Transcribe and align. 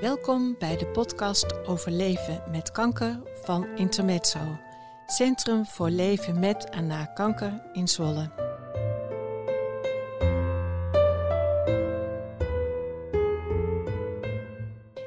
Welkom 0.00 0.56
bij 0.58 0.76
de 0.76 0.86
podcast 0.86 1.66
over 1.66 1.90
leven 1.90 2.42
met 2.50 2.72
kanker 2.72 3.20
van 3.42 3.66
Intermezzo, 3.76 4.58
Centrum 5.06 5.66
voor 5.66 5.90
Leven 5.90 6.38
met 6.40 6.68
en 6.70 6.86
na 6.86 7.04
kanker 7.04 7.62
in 7.72 7.88
Zwolle. 7.88 8.30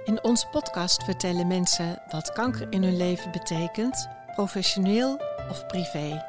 In 0.05 0.23
onze 0.23 0.47
podcast 0.51 1.03
vertellen 1.03 1.47
mensen 1.47 2.01
wat 2.11 2.31
kanker 2.33 2.67
in 2.69 2.83
hun 2.83 2.97
leven 2.97 3.31
betekent, 3.31 4.09
professioneel 4.35 5.21
of 5.49 5.65
privé. 5.65 6.23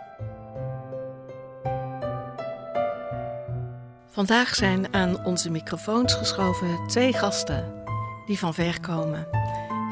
Vandaag 4.10 4.54
zijn 4.54 4.94
aan 4.94 5.24
onze 5.24 5.50
microfoons 5.50 6.14
geschoven 6.14 6.86
twee 6.86 7.12
gasten 7.12 7.79
die 8.30 8.38
van 8.38 8.54
ver 8.54 8.80
komen. 8.80 9.28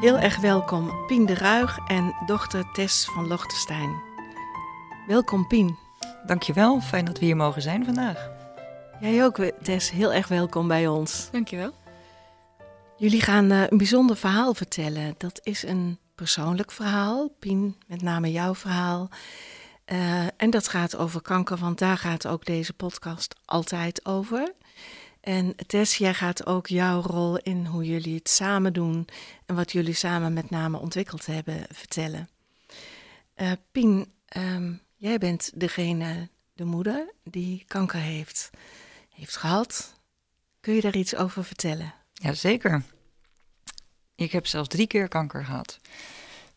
Heel 0.01 0.17
erg 0.17 0.37
welkom 0.37 1.05
Pien 1.07 1.25
de 1.25 1.33
Ruig 1.33 1.77
en 1.87 2.15
dochter 2.25 2.71
Tess 2.71 3.05
van 3.05 3.27
Lochtestein. 3.27 4.01
Welkom 5.07 5.47
Pien. 5.47 5.77
Dankjewel, 6.25 6.81
fijn 6.81 7.05
dat 7.05 7.19
we 7.19 7.25
hier 7.25 7.35
mogen 7.35 7.61
zijn 7.61 7.85
vandaag. 7.85 8.29
Jij 8.99 9.23
ook 9.23 9.51
Tess, 9.61 9.91
heel 9.91 10.13
erg 10.13 10.27
welkom 10.27 10.67
bij 10.67 10.87
ons. 10.87 11.29
Dankjewel. 11.31 11.73
Jullie 12.97 13.21
gaan 13.21 13.51
uh, 13.51 13.63
een 13.67 13.77
bijzonder 13.77 14.17
verhaal 14.17 14.53
vertellen. 14.53 15.15
Dat 15.17 15.39
is 15.43 15.63
een 15.63 15.97
persoonlijk 16.15 16.71
verhaal, 16.71 17.29
Pien, 17.39 17.75
met 17.87 18.01
name 18.01 18.31
jouw 18.31 18.55
verhaal. 18.55 19.09
Uh, 19.85 20.21
en 20.37 20.49
dat 20.49 20.67
gaat 20.67 20.97
over 20.97 21.21
kanker, 21.21 21.57
want 21.57 21.79
daar 21.79 21.97
gaat 21.97 22.27
ook 22.27 22.45
deze 22.45 22.73
podcast 22.73 23.35
altijd 23.45 24.05
over. 24.05 24.53
En 25.19 25.55
Tess, 25.67 25.97
jij 25.97 26.13
gaat 26.13 26.45
ook 26.45 26.67
jouw 26.67 27.01
rol 27.01 27.37
in 27.37 27.65
hoe 27.65 27.85
jullie 27.85 28.15
het 28.15 28.29
samen 28.29 28.73
doen 28.73 29.07
en 29.45 29.55
wat 29.55 29.71
jullie 29.71 29.93
samen 29.93 30.33
met 30.33 30.49
name 30.49 30.77
ontwikkeld 30.77 31.25
hebben 31.25 31.65
vertellen. 31.69 32.29
Uh, 33.35 33.51
Pien, 33.71 34.11
um, 34.37 34.81
jij 34.95 35.17
bent 35.17 35.51
degene, 35.55 36.29
de 36.53 36.65
moeder, 36.65 37.13
die 37.23 37.63
kanker 37.67 37.99
heeft, 37.99 38.49
heeft 39.09 39.35
gehad. 39.35 39.99
Kun 40.59 40.73
je 40.73 40.81
daar 40.81 40.95
iets 40.95 41.15
over 41.15 41.43
vertellen? 41.43 41.93
Jazeker. 42.13 42.83
Ik 44.15 44.31
heb 44.31 44.47
zelfs 44.47 44.67
drie 44.67 44.87
keer 44.87 45.07
kanker 45.07 45.45
gehad. 45.45 45.79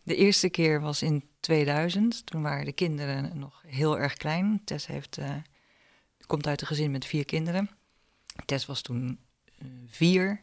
De 0.03 0.17
eerste 0.17 0.49
keer 0.49 0.81
was 0.81 1.03
in 1.03 1.29
2000. 1.41 2.27
Toen 2.27 2.43
waren 2.43 2.65
de 2.65 2.73
kinderen 2.73 3.39
nog 3.39 3.63
heel 3.67 3.99
erg 3.99 4.15
klein. 4.15 4.61
Tess 4.65 4.87
heeft, 4.87 5.19
uh, 5.19 5.35
komt 6.27 6.47
uit 6.47 6.61
een 6.61 6.67
gezin 6.67 6.91
met 6.91 7.05
vier 7.05 7.25
kinderen. 7.25 7.71
Tess 8.45 8.67
was 8.67 8.83
toen 8.83 9.19
uh, 9.63 9.69
vier. 9.87 10.43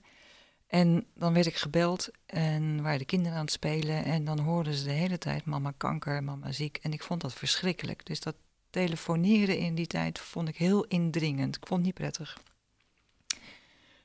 En 0.67 1.05
dan 1.15 1.33
werd 1.33 1.45
ik 1.45 1.55
gebeld 1.55 2.09
en 2.25 2.81
waren 2.81 2.99
de 2.99 3.05
kinderen 3.05 3.37
aan 3.37 3.43
het 3.43 3.53
spelen. 3.53 4.03
En 4.03 4.25
dan 4.25 4.39
hoorden 4.39 4.73
ze 4.73 4.83
de 4.83 4.91
hele 4.91 5.17
tijd 5.17 5.45
mama 5.45 5.73
kanker, 5.77 6.23
mama 6.23 6.51
ziek. 6.51 6.77
En 6.81 6.93
ik 6.93 7.03
vond 7.03 7.21
dat 7.21 7.33
verschrikkelijk. 7.33 8.05
Dus 8.05 8.19
dat 8.19 8.35
telefoneren 8.69 9.57
in 9.57 9.75
die 9.75 9.87
tijd 9.87 10.19
vond 10.19 10.47
ik 10.47 10.57
heel 10.57 10.85
indringend. 10.85 11.55
Ik 11.55 11.67
vond 11.67 11.85
het 11.85 11.85
niet 11.85 11.93
prettig. 11.93 12.37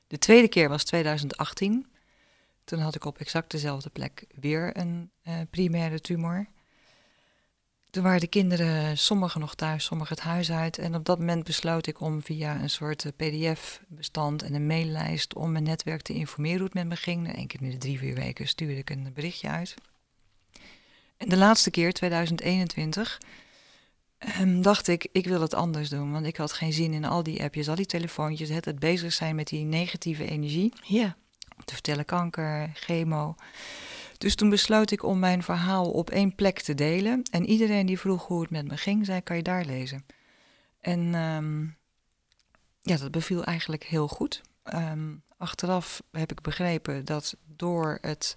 De 0.07 0.17
tweede 0.17 0.47
keer 0.47 0.69
was 0.69 0.83
2018. 0.83 1.87
Toen 2.63 2.79
had 2.79 2.95
ik 2.95 3.05
op 3.05 3.17
exact 3.17 3.51
dezelfde 3.51 3.89
plek 3.89 4.25
weer 4.35 4.77
een 4.77 5.11
uh, 5.27 5.33
primaire 5.49 6.01
tumor. 6.01 6.47
Toen 7.95 8.03
waren 8.03 8.19
de 8.19 8.27
kinderen, 8.27 8.97
sommigen 8.97 9.39
nog 9.39 9.55
thuis, 9.55 9.83
sommigen 9.83 10.15
het 10.15 10.23
huis 10.23 10.51
uit. 10.51 10.77
En 10.77 10.95
op 10.95 11.05
dat 11.05 11.19
moment 11.19 11.43
besloot 11.43 11.87
ik 11.87 12.01
om 12.01 12.23
via 12.23 12.61
een 12.61 12.69
soort 12.69 13.05
eh, 13.05 13.11
pdf-bestand 13.15 14.43
en 14.43 14.53
een 14.53 14.67
maillijst... 14.67 15.35
om 15.35 15.51
mijn 15.51 15.63
netwerk 15.63 16.01
te 16.01 16.13
informeren 16.13 16.57
hoe 16.57 16.65
het 16.65 16.73
met 16.73 16.87
me 16.87 16.95
ging. 16.95 17.37
Eén 17.37 17.47
keer 17.47 17.61
in 17.61 17.69
de 17.69 17.77
drie, 17.77 17.99
vier 17.99 18.15
weken 18.15 18.47
stuurde 18.47 18.77
ik 18.77 18.89
een 18.89 19.11
berichtje 19.13 19.47
uit. 19.47 19.75
En 21.17 21.29
de 21.29 21.37
laatste 21.37 21.71
keer, 21.71 21.93
2021, 21.93 23.21
ehm, 24.17 24.61
dacht 24.61 24.87
ik, 24.87 25.07
ik 25.11 25.25
wil 25.25 25.41
het 25.41 25.53
anders 25.53 25.89
doen. 25.89 26.11
Want 26.11 26.25
ik 26.25 26.37
had 26.37 26.53
geen 26.53 26.73
zin 26.73 26.93
in 26.93 27.05
al 27.05 27.23
die 27.23 27.43
appjes, 27.43 27.69
al 27.69 27.75
die 27.75 27.85
telefoontjes... 27.85 28.49
het, 28.49 28.65
het 28.65 28.79
bezig 28.79 29.13
zijn 29.13 29.35
met 29.35 29.47
die 29.47 29.65
negatieve 29.65 30.29
energie. 30.29 30.73
Ja. 30.83 31.15
Om 31.57 31.65
te 31.65 31.73
vertellen 31.73 32.05
kanker, 32.05 32.71
chemo... 32.73 33.35
Dus 34.17 34.35
toen 34.35 34.49
besloot 34.49 34.91
ik 34.91 35.03
om 35.03 35.19
mijn 35.19 35.43
verhaal 35.43 35.91
op 35.91 36.09
één 36.09 36.35
plek 36.35 36.59
te 36.59 36.73
delen. 36.73 37.23
En 37.31 37.45
iedereen 37.45 37.85
die 37.85 37.99
vroeg 37.99 38.27
hoe 38.27 38.41
het 38.41 38.49
met 38.49 38.67
me 38.67 38.77
ging, 38.77 39.05
zei: 39.05 39.21
Kan 39.21 39.35
je 39.35 39.43
daar 39.43 39.65
lezen? 39.65 40.05
En 40.79 41.13
um, 41.13 41.77
ja, 42.81 42.97
dat 42.97 43.11
beviel 43.11 43.43
eigenlijk 43.43 43.83
heel 43.83 44.07
goed. 44.07 44.41
Um, 44.73 45.23
achteraf 45.37 46.01
heb 46.11 46.31
ik 46.31 46.41
begrepen 46.41 47.05
dat 47.05 47.35
door 47.45 47.97
het 48.01 48.35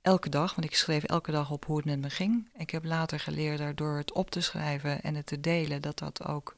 elke 0.00 0.28
dag, 0.28 0.54
want 0.54 0.66
ik 0.66 0.76
schreef 0.76 1.02
elke 1.04 1.30
dag 1.30 1.50
op 1.50 1.64
hoe 1.64 1.76
het 1.76 1.84
met 1.84 2.00
me 2.00 2.10
ging. 2.10 2.50
Ik 2.56 2.70
heb 2.70 2.84
later 2.84 3.20
geleerd 3.20 3.58
daardoor 3.58 3.96
het 3.96 4.12
op 4.12 4.30
te 4.30 4.40
schrijven 4.40 5.02
en 5.02 5.14
het 5.14 5.26
te 5.26 5.40
delen, 5.40 5.82
dat 5.82 5.98
dat 5.98 6.26
ook 6.26 6.54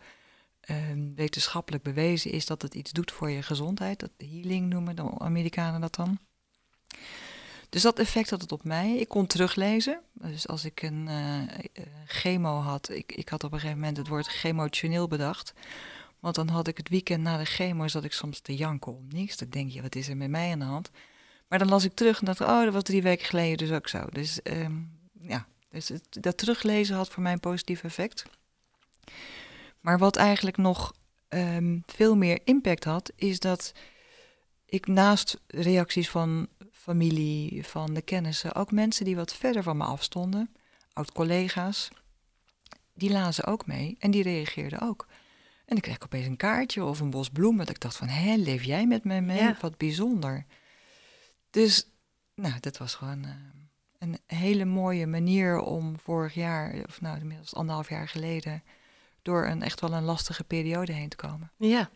um, 0.70 1.14
wetenschappelijk 1.14 1.82
bewezen 1.82 2.30
is 2.30 2.46
dat 2.46 2.62
het 2.62 2.74
iets 2.74 2.92
doet 2.92 3.12
voor 3.12 3.30
je 3.30 3.42
gezondheid. 3.42 4.00
Dat 4.00 4.10
healing 4.16 4.68
noemen 4.68 4.96
de 4.96 5.18
Amerikanen 5.18 5.80
dat 5.80 5.94
dan. 5.94 6.18
Dus 7.76 7.84
dat 7.84 7.98
effect 7.98 8.30
had 8.30 8.40
het 8.40 8.52
op 8.52 8.64
mij. 8.64 8.96
Ik 8.96 9.08
kon 9.08 9.26
teruglezen. 9.26 10.00
Dus 10.12 10.48
als 10.48 10.64
ik 10.64 10.82
een 10.82 11.08
uh, 11.08 11.42
chemo 12.06 12.58
had, 12.58 12.90
ik, 12.90 13.12
ik 13.12 13.28
had 13.28 13.44
op 13.44 13.52
een 13.52 13.58
gegeven 13.58 13.80
moment 13.80 13.96
het 13.96 14.08
woord 14.08 14.26
chemotioneel 14.26 15.08
bedacht. 15.08 15.52
Want 16.20 16.34
dan 16.34 16.48
had 16.48 16.68
ik 16.68 16.76
het 16.76 16.88
weekend 16.88 17.22
na 17.22 17.38
de 17.38 17.44
chemo, 17.44 17.88
zat 17.88 18.04
ik 18.04 18.12
soms 18.12 18.40
te 18.40 18.54
janken 18.54 18.96
om 18.96 19.06
niks. 19.08 19.36
Dan 19.36 19.48
denk 19.48 19.70
je, 19.70 19.82
wat 19.82 19.94
is 19.94 20.08
er 20.08 20.16
met 20.16 20.30
mij 20.30 20.52
aan 20.52 20.58
de 20.58 20.64
hand? 20.64 20.90
Maar 21.48 21.58
dan 21.58 21.68
las 21.68 21.84
ik 21.84 21.94
terug 21.94 22.18
en 22.18 22.24
dacht, 22.24 22.40
oh, 22.40 22.64
dat 22.64 22.72
was 22.72 22.82
drie 22.82 23.02
weken 23.02 23.26
geleden 23.26 23.56
dus 23.56 23.70
ook 23.70 23.88
zo. 23.88 24.04
Dus 24.12 24.40
um, 24.42 24.98
ja, 25.20 25.46
dus 25.70 25.90
dat 26.10 26.38
teruglezen 26.38 26.96
had 26.96 27.08
voor 27.08 27.22
mij 27.22 27.32
een 27.32 27.40
positief 27.40 27.84
effect. 27.84 28.24
Maar 29.80 29.98
wat 29.98 30.16
eigenlijk 30.16 30.56
nog 30.56 30.92
um, 31.28 31.82
veel 31.86 32.16
meer 32.16 32.40
impact 32.44 32.84
had, 32.84 33.12
is 33.16 33.40
dat 33.40 33.72
ik 34.66 34.86
naast 34.86 35.40
reacties 35.46 36.10
van 36.10 36.48
familie, 36.86 37.66
van 37.66 37.94
de 37.94 38.02
kennissen, 38.02 38.54
ook 38.54 38.70
mensen 38.70 39.04
die 39.04 39.16
wat 39.16 39.34
verder 39.34 39.62
van 39.62 39.76
me 39.76 39.84
afstonden, 39.84 40.54
oud-collega's, 40.92 41.88
die 42.94 43.10
lazen 43.10 43.44
ook 43.44 43.66
mee 43.66 43.96
en 43.98 44.10
die 44.10 44.22
reageerden 44.22 44.80
ook. 44.80 45.06
En 45.64 45.76
ik 45.76 45.82
kreeg 45.82 46.02
opeens 46.02 46.26
een 46.26 46.36
kaartje 46.36 46.84
of 46.84 47.00
een 47.00 47.10
bos 47.10 47.28
bloemen. 47.30 47.66
Dat 47.66 47.74
ik 47.74 47.80
dacht 47.80 47.96
van, 47.96 48.08
hé, 48.08 48.34
leef 48.34 48.62
jij 48.62 48.86
met 48.86 49.04
me 49.04 49.20
mee? 49.20 49.38
Ja. 49.38 49.56
Wat 49.60 49.76
bijzonder. 49.76 50.44
Dus, 51.50 51.88
nou, 52.34 52.60
dat 52.60 52.76
was 52.76 52.94
gewoon 52.94 53.24
uh, 53.24 53.30
een 53.98 54.18
hele 54.26 54.64
mooie 54.64 55.06
manier 55.06 55.58
om 55.58 55.98
vorig 55.98 56.34
jaar, 56.34 56.74
of 56.86 57.00
nou, 57.00 57.18
inmiddels 57.18 57.54
anderhalf 57.54 57.88
jaar 57.88 58.08
geleden, 58.08 58.62
door 59.22 59.46
een 59.46 59.62
echt 59.62 59.80
wel 59.80 59.92
een 59.92 60.04
lastige 60.04 60.44
periode 60.44 60.92
heen 60.92 61.08
te 61.08 61.16
komen. 61.16 61.50
Ja, 61.56 61.90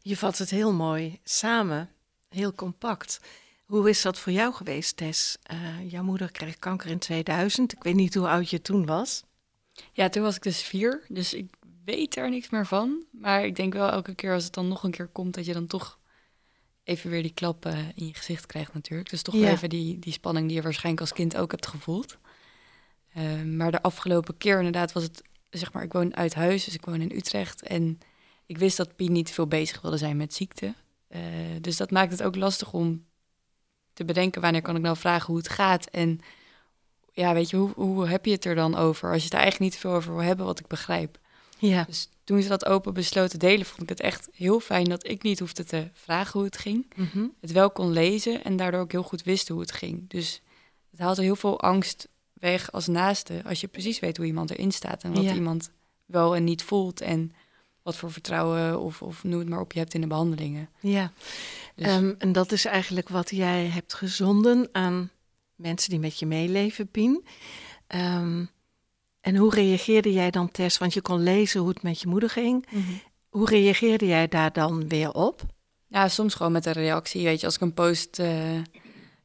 je 0.00 0.16
vat 0.16 0.38
het 0.38 0.50
heel 0.50 0.72
mooi 0.72 1.18
samen, 1.24 1.90
heel 2.28 2.54
compact. 2.54 3.20
Hoe 3.70 3.88
is 3.88 4.02
dat 4.02 4.18
voor 4.18 4.32
jou 4.32 4.54
geweest, 4.54 4.96
Tess? 4.96 5.36
Uh, 5.52 5.90
jouw 5.90 6.02
moeder 6.02 6.30
kreeg 6.30 6.58
kanker 6.58 6.90
in 6.90 6.98
2000. 6.98 7.72
Ik 7.72 7.82
weet 7.82 7.94
niet 7.94 8.14
hoe 8.14 8.28
oud 8.28 8.50
je 8.50 8.62
toen 8.62 8.86
was. 8.86 9.22
Ja, 9.92 10.08
toen 10.08 10.22
was 10.22 10.36
ik 10.36 10.42
dus 10.42 10.62
vier, 10.62 11.04
dus 11.08 11.34
ik 11.34 11.54
weet 11.84 12.16
er 12.16 12.30
niks 12.30 12.50
meer 12.50 12.66
van. 12.66 13.04
Maar 13.10 13.44
ik 13.44 13.56
denk 13.56 13.72
wel 13.72 13.90
elke 13.90 14.14
keer 14.14 14.32
als 14.32 14.44
het 14.44 14.52
dan 14.52 14.68
nog 14.68 14.82
een 14.82 14.90
keer 14.90 15.06
komt, 15.06 15.34
dat 15.34 15.46
je 15.46 15.52
dan 15.52 15.66
toch 15.66 15.98
even 16.84 17.10
weer 17.10 17.22
die 17.22 17.34
klap 17.34 17.66
uh, 17.66 17.78
in 17.94 18.06
je 18.06 18.14
gezicht 18.14 18.46
krijgt 18.46 18.74
natuurlijk. 18.74 19.10
Dus 19.10 19.22
toch 19.22 19.34
ja. 19.34 19.50
even 19.50 19.68
die, 19.68 19.98
die 19.98 20.12
spanning 20.12 20.46
die 20.46 20.56
je 20.56 20.62
waarschijnlijk 20.62 21.00
als 21.00 21.12
kind 21.12 21.36
ook 21.36 21.50
hebt 21.50 21.66
gevoeld. 21.66 22.18
Uh, 23.16 23.42
maar 23.42 23.70
de 23.70 23.82
afgelopen 23.82 24.36
keer 24.36 24.56
inderdaad 24.56 24.92
was 24.92 25.02
het, 25.02 25.22
zeg 25.50 25.72
maar, 25.72 25.82
ik 25.82 25.92
woon 25.92 26.16
uit 26.16 26.34
huis, 26.34 26.64
dus 26.64 26.74
ik 26.74 26.84
woon 26.84 27.00
in 27.00 27.16
Utrecht. 27.16 27.62
En 27.62 27.98
ik 28.46 28.58
wist 28.58 28.76
dat 28.76 28.96
Pien 28.96 29.12
niet 29.12 29.30
veel 29.30 29.46
bezig 29.46 29.80
wilde 29.80 29.96
zijn 29.96 30.16
met 30.16 30.34
ziekte. 30.34 30.74
Uh, 31.08 31.20
dus 31.60 31.76
dat 31.76 31.90
maakt 31.90 32.12
het 32.12 32.22
ook 32.22 32.36
lastig 32.36 32.72
om 32.72 33.08
te 34.00 34.06
bedenken 34.12 34.40
wanneer 34.40 34.62
kan 34.62 34.76
ik 34.76 34.82
nou 34.82 34.96
vragen 34.96 35.26
hoe 35.26 35.36
het 35.36 35.48
gaat. 35.48 35.86
En 35.86 36.20
ja, 37.12 37.34
weet 37.34 37.50
je, 37.50 37.56
hoe, 37.56 37.72
hoe 37.74 38.06
heb 38.06 38.24
je 38.24 38.32
het 38.32 38.44
er 38.44 38.54
dan 38.54 38.76
over 38.76 39.08
als 39.08 39.18
je 39.18 39.24
het 39.24 39.32
er 39.32 39.40
eigenlijk 39.40 39.70
niet 39.72 39.80
veel 39.80 39.92
over 39.92 40.14
wil 40.14 40.22
hebben, 40.22 40.46
wat 40.46 40.60
ik 40.60 40.66
begrijp. 40.66 41.18
Ja. 41.58 41.84
Dus 41.84 42.08
toen 42.24 42.42
ze 42.42 42.48
dat 42.48 42.66
open 42.66 42.94
besloten 42.94 43.38
delen, 43.38 43.66
vond 43.66 43.82
ik 43.82 43.88
het 43.88 44.00
echt 44.00 44.28
heel 44.32 44.60
fijn 44.60 44.84
dat 44.84 45.08
ik 45.08 45.22
niet 45.22 45.38
hoefde 45.38 45.64
te 45.64 45.88
vragen 45.92 46.32
hoe 46.32 46.44
het 46.44 46.58
ging. 46.58 46.92
Mm 46.96 47.08
-hmm. 47.12 47.32
Het 47.40 47.52
wel 47.52 47.70
kon 47.70 47.92
lezen 47.92 48.44
en 48.44 48.56
daardoor 48.56 48.80
ook 48.80 48.92
heel 48.92 49.02
goed 49.02 49.22
wist 49.22 49.48
hoe 49.48 49.60
het 49.60 49.72
ging. 49.72 50.08
Dus 50.08 50.42
het 50.90 51.00
haalt 51.00 51.16
er 51.16 51.22
heel 51.22 51.36
veel 51.36 51.60
angst 51.60 52.08
weg 52.32 52.72
als 52.72 52.86
naaste, 52.86 53.42
als 53.44 53.60
je 53.60 53.68
precies 53.68 53.98
weet 53.98 54.16
hoe 54.16 54.26
iemand 54.26 54.50
erin 54.50 54.72
staat 54.72 55.02
en 55.02 55.14
wat 55.14 55.22
Ja. 55.22 55.34
iemand 55.34 55.70
wel 56.06 56.36
en 56.36 56.44
niet 56.44 56.62
voelt 56.62 57.00
en 57.00 57.32
wat 57.90 57.98
voor 57.98 58.12
vertrouwen 58.12 58.80
of, 58.80 59.02
of 59.02 59.24
noem 59.24 59.38
het 59.38 59.48
maar 59.48 59.60
op 59.60 59.72
je 59.72 59.78
hebt 59.78 59.94
in 59.94 60.00
de 60.00 60.06
behandelingen. 60.06 60.68
Ja, 60.80 61.12
Dus- 61.74 61.86
Ehm, 61.86 62.12
en 62.18 62.32
dat 62.32 62.52
is 62.52 62.64
eigenlijk 62.64 63.08
wat 63.08 63.30
jij 63.30 63.64
hebt 63.66 63.94
gezonden 63.94 64.68
aan 64.72 65.10
mensen 65.54 65.90
die 65.90 65.98
met 65.98 66.18
je 66.18 66.26
meeleven, 66.26 66.88
Pien. 66.88 67.24
Ehm, 67.86 68.44
en 69.20 69.36
hoe 69.36 69.54
reageerde 69.54 70.12
jij 70.12 70.30
dan, 70.30 70.50
Tess? 70.50 70.78
Want 70.78 70.94
je 70.94 71.00
kon 71.02 71.22
lezen 71.22 71.60
hoe 71.60 71.68
het 71.68 71.82
met 71.82 72.00
je 72.00 72.08
moeder 72.08 72.30
ging. 72.30 72.66
Hoe 73.28 73.46
reageerde 73.48 74.06
jij 74.06 74.28
daar 74.28 74.52
dan 74.52 74.88
weer 74.88 75.12
op? 75.12 75.42
Ja, 75.88 76.08
soms 76.08 76.34
gewoon 76.34 76.52
met 76.52 76.66
een 76.66 76.72
reactie. 76.72 77.24
Weet 77.24 77.40
je, 77.40 77.46
als 77.46 77.54
ik 77.54 77.60
een 77.60 77.74
post 77.74 78.18
eh, 78.18 78.58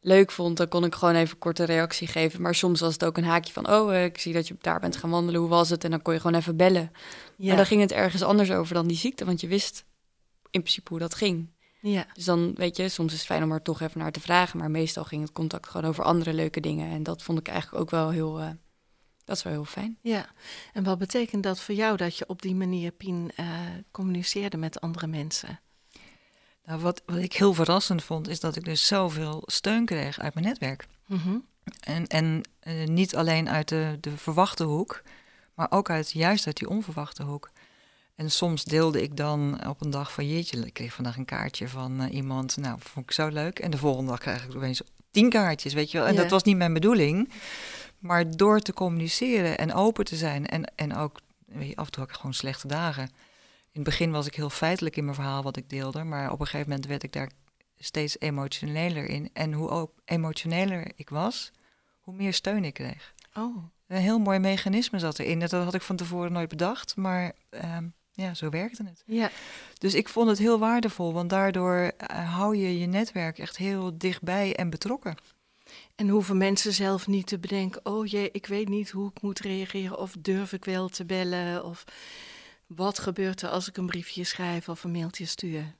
leuk 0.01 0.31
vond, 0.31 0.57
dan 0.57 0.67
kon 0.67 0.83
ik 0.85 0.95
gewoon 0.95 1.15
even 1.15 1.33
een 1.33 1.39
korte 1.39 1.63
reactie 1.63 2.07
geven. 2.07 2.41
Maar 2.41 2.55
soms 2.55 2.79
was 2.79 2.93
het 2.93 3.03
ook 3.05 3.17
een 3.17 3.23
haakje 3.23 3.53
van, 3.53 3.69
oh, 3.71 3.95
eh, 3.95 4.03
ik 4.03 4.17
zie 4.17 4.33
dat 4.33 4.47
je 4.47 4.55
daar 4.61 4.79
bent 4.79 4.95
gaan 4.95 5.09
wandelen, 5.09 5.39
hoe 5.41 5.49
was 5.49 5.69
het? 5.69 5.83
En 5.83 5.91
dan 5.91 6.01
kon 6.01 6.13
je 6.13 6.19
gewoon 6.19 6.39
even 6.39 6.55
bellen. 6.57 6.91
Ja. 7.37 7.49
En 7.49 7.55
dan 7.55 7.65
ging 7.65 7.81
het 7.81 7.91
ergens 7.91 8.21
anders 8.21 8.51
over 8.51 8.73
dan 8.73 8.87
die 8.87 8.97
ziekte, 8.97 9.25
want 9.25 9.41
je 9.41 9.47
wist 9.47 9.85
in 10.51 10.61
principe 10.61 10.89
hoe 10.89 10.99
dat 10.99 11.15
ging. 11.15 11.53
Ja. 11.81 12.07
Dus 12.13 12.25
dan 12.25 12.53
weet 12.55 12.77
je, 12.77 12.89
soms 12.89 13.11
is 13.11 13.17
het 13.17 13.27
fijn 13.27 13.43
om 13.43 13.51
er 13.51 13.61
toch 13.61 13.81
even 13.81 13.99
naar 13.99 14.11
te 14.11 14.19
vragen, 14.19 14.59
maar 14.59 14.71
meestal 14.71 15.03
ging 15.03 15.21
het 15.21 15.31
contact 15.31 15.67
gewoon 15.67 15.89
over 15.89 16.03
andere 16.03 16.33
leuke 16.33 16.59
dingen. 16.59 16.91
En 16.91 17.03
dat 17.03 17.23
vond 17.23 17.39
ik 17.39 17.47
eigenlijk 17.47 17.81
ook 17.81 17.89
wel 17.89 18.09
heel, 18.09 18.39
uh, 18.39 18.49
dat 19.25 19.37
is 19.37 19.43
wel 19.43 19.53
heel 19.53 19.65
fijn. 19.65 19.97
Ja, 20.01 20.29
en 20.73 20.83
wat 20.83 20.97
betekent 20.97 21.43
dat 21.43 21.59
voor 21.59 21.75
jou 21.75 21.97
dat 21.97 22.17
je 22.17 22.27
op 22.27 22.41
die 22.41 22.55
manier, 22.55 22.91
Pien, 22.91 23.31
uh, 23.39 23.47
communiceerde 23.91 24.57
met 24.57 24.81
andere 24.81 25.07
mensen? 25.07 25.59
Nou, 26.65 26.79
wat, 26.81 27.01
wat 27.05 27.17
ik 27.17 27.33
heel 27.33 27.53
verrassend 27.53 28.03
vond, 28.03 28.27
is 28.27 28.39
dat 28.39 28.55
ik 28.55 28.65
dus 28.65 28.87
zoveel 28.87 29.43
steun 29.45 29.85
kreeg 29.85 30.19
uit 30.19 30.33
mijn 30.33 30.45
netwerk. 30.45 30.87
Mhm. 31.05 31.37
En, 31.79 32.07
en 32.07 32.41
uh, 32.63 32.87
niet 32.87 33.15
alleen 33.15 33.49
uit 33.49 33.69
de, 33.69 33.97
de 34.01 34.17
verwachte 34.17 34.63
hoek, 34.63 35.01
maar 35.55 35.67
ook 35.69 35.89
uit, 35.89 36.11
juist 36.11 36.45
uit 36.45 36.57
die 36.57 36.69
onverwachte 36.69 37.23
hoek. 37.23 37.49
En 38.15 38.31
soms 38.31 38.63
deelde 38.63 39.01
ik 39.01 39.17
dan 39.17 39.67
op 39.67 39.81
een 39.81 39.89
dag 39.89 40.11
van 40.11 40.27
jeetje, 40.27 40.65
ik 40.65 40.73
kreeg 40.73 40.93
vandaag 40.93 41.17
een 41.17 41.25
kaartje 41.25 41.67
van 41.67 42.01
uh, 42.01 42.13
iemand. 42.13 42.57
Nou, 42.57 42.77
vond 42.79 43.05
ik 43.05 43.11
zo 43.11 43.27
leuk. 43.27 43.59
En 43.59 43.71
de 43.71 43.77
volgende 43.77 44.09
dag 44.09 44.19
krijg 44.19 44.45
ik 44.45 44.55
opeens 44.55 44.81
tien 45.11 45.29
kaartjes, 45.29 45.73
weet 45.73 45.91
je 45.91 45.97
wel. 45.97 46.07
En 46.07 46.15
dat 46.15 46.29
was 46.29 46.43
niet 46.43 46.57
mijn 46.57 46.73
bedoeling. 46.73 47.29
Maar 47.99 48.37
door 48.37 48.59
te 48.59 48.73
communiceren 48.73 49.57
en 49.57 49.73
open 49.73 50.05
te 50.05 50.15
zijn 50.15 50.45
en, 50.45 50.75
en 50.75 50.95
ook, 50.95 51.19
weet 51.45 51.69
je, 51.69 51.75
af 51.75 51.85
en 51.85 51.91
toe 51.91 52.01
had 52.01 52.09
ik 52.11 52.15
gewoon 52.15 52.33
slechte 52.33 52.67
dagen. 52.67 53.03
In 53.03 53.81
het 53.81 53.83
begin 53.83 54.11
was 54.11 54.27
ik 54.27 54.35
heel 54.35 54.49
feitelijk 54.49 54.97
in 54.97 55.03
mijn 55.03 55.15
verhaal 55.15 55.43
wat 55.43 55.57
ik 55.57 55.69
deelde, 55.69 56.03
maar 56.03 56.31
op 56.31 56.39
een 56.39 56.45
gegeven 56.45 56.69
moment 56.69 56.87
werd 56.87 57.03
ik 57.03 57.13
daar 57.13 57.29
steeds 57.79 58.19
emotioneler 58.19 59.09
in. 59.09 59.29
En 59.33 59.53
hoe 59.53 59.89
emotioneler 60.05 60.91
ik 60.95 61.09
was, 61.09 61.51
hoe 61.99 62.13
meer 62.13 62.33
steun 62.33 62.63
ik 62.63 62.73
kreeg. 62.73 63.13
Oh. 63.33 63.57
Een 63.87 64.01
heel 64.01 64.19
mooi 64.19 64.39
mechanisme 64.39 64.99
zat 64.99 65.19
erin. 65.19 65.39
Dat 65.39 65.51
had 65.51 65.73
ik 65.73 65.81
van 65.81 65.95
tevoren 65.95 66.31
nooit 66.31 66.49
bedacht, 66.49 66.95
maar 66.95 67.33
um, 67.49 67.93
ja, 68.11 68.33
zo 68.33 68.49
werkte 68.49 68.83
het. 68.83 69.03
Ja. 69.05 69.31
Dus 69.77 69.93
ik 69.93 70.09
vond 70.09 70.29
het 70.29 70.37
heel 70.37 70.59
waardevol, 70.59 71.13
want 71.13 71.29
daardoor 71.29 71.91
uh, 72.11 72.35
hou 72.35 72.55
je 72.55 72.79
je 72.79 72.85
netwerk 72.85 73.39
echt 73.39 73.57
heel 73.57 73.97
dichtbij 73.97 74.55
en 74.55 74.69
betrokken. 74.69 75.15
En 75.95 76.09
hoeven 76.09 76.37
mensen 76.37 76.73
zelf 76.73 77.07
niet 77.07 77.27
te 77.27 77.39
bedenken: 77.39 77.85
oh 77.85 78.07
jee, 78.07 78.31
ik 78.31 78.45
weet 78.45 78.69
niet 78.69 78.89
hoe 78.89 79.09
ik 79.09 79.21
moet 79.21 79.39
reageren, 79.39 79.97
of 79.97 80.15
durf 80.19 80.53
ik 80.53 80.65
wel 80.65 80.89
te 80.89 81.05
bellen, 81.05 81.65
of 81.65 81.83
wat 82.67 82.99
gebeurt 82.99 83.41
er 83.41 83.49
als 83.49 83.67
ik 83.67 83.77
een 83.77 83.85
briefje 83.85 84.23
schrijf 84.23 84.69
of 84.69 84.83
een 84.83 84.91
mailtje 84.91 85.25
stuur? 85.25 85.75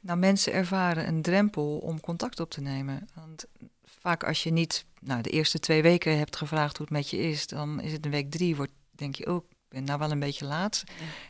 Nou, 0.00 0.18
mensen 0.18 0.52
ervaren 0.52 1.08
een 1.08 1.22
drempel 1.22 1.78
om 1.78 2.00
contact 2.00 2.40
op 2.40 2.50
te 2.50 2.60
nemen. 2.60 3.08
Want 3.14 3.44
vaak 3.84 4.24
als 4.24 4.42
je 4.42 4.50
niet 4.50 4.84
nou, 5.06 5.22
de 5.22 5.30
eerste 5.30 5.58
twee 5.58 5.82
weken 5.82 6.18
hebt 6.18 6.36
gevraagd 6.36 6.76
hoe 6.76 6.86
het 6.86 6.96
met 6.96 7.10
je 7.10 7.18
is, 7.18 7.46
dan 7.46 7.80
is 7.80 7.92
het 7.92 8.04
een 8.04 8.10
week 8.10 8.30
drie, 8.30 8.56
wordt, 8.56 8.72
denk 8.90 9.14
je, 9.14 9.32
oh, 9.32 9.48
ben 9.68 9.84
nou 9.84 9.98
wel 9.98 10.10
een 10.10 10.18
beetje 10.18 10.44
laat. 10.44 10.84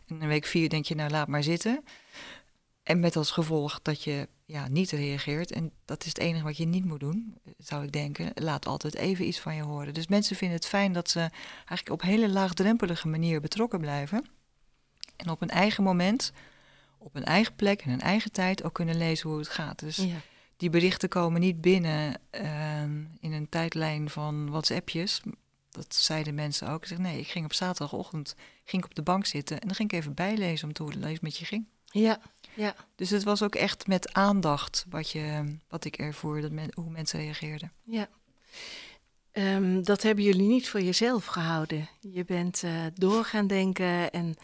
En 0.06 0.20
in 0.20 0.28
week 0.28 0.46
vier 0.46 0.68
denk 0.68 0.84
je, 0.84 0.94
nou 0.94 1.10
laat 1.10 1.28
maar 1.28 1.42
zitten. 1.42 1.84
En 2.82 3.00
met 3.00 3.16
als 3.16 3.30
gevolg 3.30 3.80
dat 3.82 4.02
je 4.02 4.28
ja, 4.44 4.68
niet 4.68 4.90
reageert. 4.90 5.52
En 5.52 5.72
dat 5.84 6.00
is 6.00 6.08
het 6.08 6.18
enige 6.18 6.44
wat 6.44 6.56
je 6.56 6.66
niet 6.66 6.84
moet 6.84 7.00
doen, 7.00 7.38
zou 7.58 7.84
ik 7.84 7.92
denken. 7.92 8.30
Laat 8.34 8.66
altijd 8.66 8.94
even 8.94 9.26
iets 9.26 9.40
van 9.40 9.54
je 9.54 9.62
horen. 9.62 9.94
Dus 9.94 10.06
mensen 10.06 10.36
vinden 10.36 10.56
het 10.56 10.66
fijn 10.66 10.92
dat 10.92 11.10
ze 11.10 11.20
eigenlijk 11.58 11.90
op 11.90 12.02
hele 12.02 12.28
laagdrempelige 12.28 13.08
manier 13.08 13.40
betrokken 13.40 13.80
blijven. 13.80 14.26
En 15.16 15.30
op 15.30 15.42
een 15.42 15.50
eigen 15.50 15.84
moment, 15.84 16.32
op 16.98 17.14
een 17.14 17.24
eigen 17.24 17.54
plek 17.54 17.80
en 17.80 17.90
een 17.90 18.00
eigen 18.00 18.32
tijd 18.32 18.64
ook 18.64 18.74
kunnen 18.74 18.96
lezen 18.96 19.28
hoe 19.28 19.38
het 19.38 19.48
gaat. 19.48 19.78
Dus 19.78 19.96
ja. 19.96 20.20
Die 20.56 20.70
berichten 20.70 21.08
komen 21.08 21.40
niet 21.40 21.60
binnen 21.60 22.20
uh, 22.30 22.82
in 23.20 23.32
een 23.32 23.48
tijdlijn 23.48 24.10
van 24.10 24.50
WhatsAppjes 24.50 25.22
dat 25.76 25.94
zeiden 25.94 26.34
mensen 26.34 26.68
ook. 26.68 26.82
Ik 26.82 26.88
zeg, 26.88 26.98
nee, 26.98 27.18
ik 27.18 27.28
ging 27.28 27.44
op 27.44 27.52
zaterdagochtend 27.52 28.34
ging 28.64 28.82
ik 28.82 28.88
op 28.88 28.94
de 28.94 29.02
bank 29.02 29.26
zitten 29.26 29.60
en 29.60 29.66
dan 29.66 29.76
ging 29.76 29.92
ik 29.92 29.98
even 29.98 30.14
bijlezen 30.14 30.68
om 30.68 30.74
te 30.74 30.82
hoe 30.82 30.92
het 30.92 31.22
met 31.22 31.36
je 31.36 31.44
ging. 31.44 31.66
Ja, 31.84 32.20
ja. 32.54 32.74
Dus 32.94 33.10
het 33.10 33.22
was 33.22 33.42
ook 33.42 33.54
echt 33.54 33.86
met 33.86 34.12
aandacht 34.12 34.86
wat, 34.88 35.10
je, 35.10 35.56
wat 35.68 35.84
ik 35.84 35.96
ervoor, 35.96 36.40
dat 36.40 36.50
men, 36.50 36.68
hoe 36.74 36.90
mensen 36.90 37.20
reageerden. 37.20 37.72
Ja. 37.82 38.08
Um, 39.32 39.84
dat 39.84 40.02
hebben 40.02 40.24
jullie 40.24 40.48
niet 40.48 40.68
voor 40.68 40.82
jezelf 40.82 41.26
gehouden. 41.26 41.88
Je 42.00 42.24
bent 42.24 42.62
uh, 42.62 42.84
door 42.94 43.24
gaan 43.24 43.46
denken 43.46 44.10
en 44.10 44.36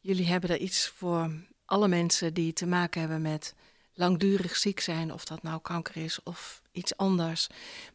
jullie 0.00 0.26
hebben 0.26 0.50
er 0.50 0.58
iets 0.58 0.88
voor 0.96 1.30
alle 1.64 1.88
mensen 1.88 2.34
die 2.34 2.52
te 2.52 2.66
maken 2.66 3.00
hebben 3.00 3.22
met 3.22 3.54
langdurig 3.96 4.56
ziek 4.56 4.80
zijn, 4.80 5.12
of 5.12 5.24
dat 5.24 5.42
nou 5.42 5.60
kanker 5.60 5.96
is 5.96 6.22
of 6.22 6.62
iets 6.72 6.96
anders, 6.96 7.46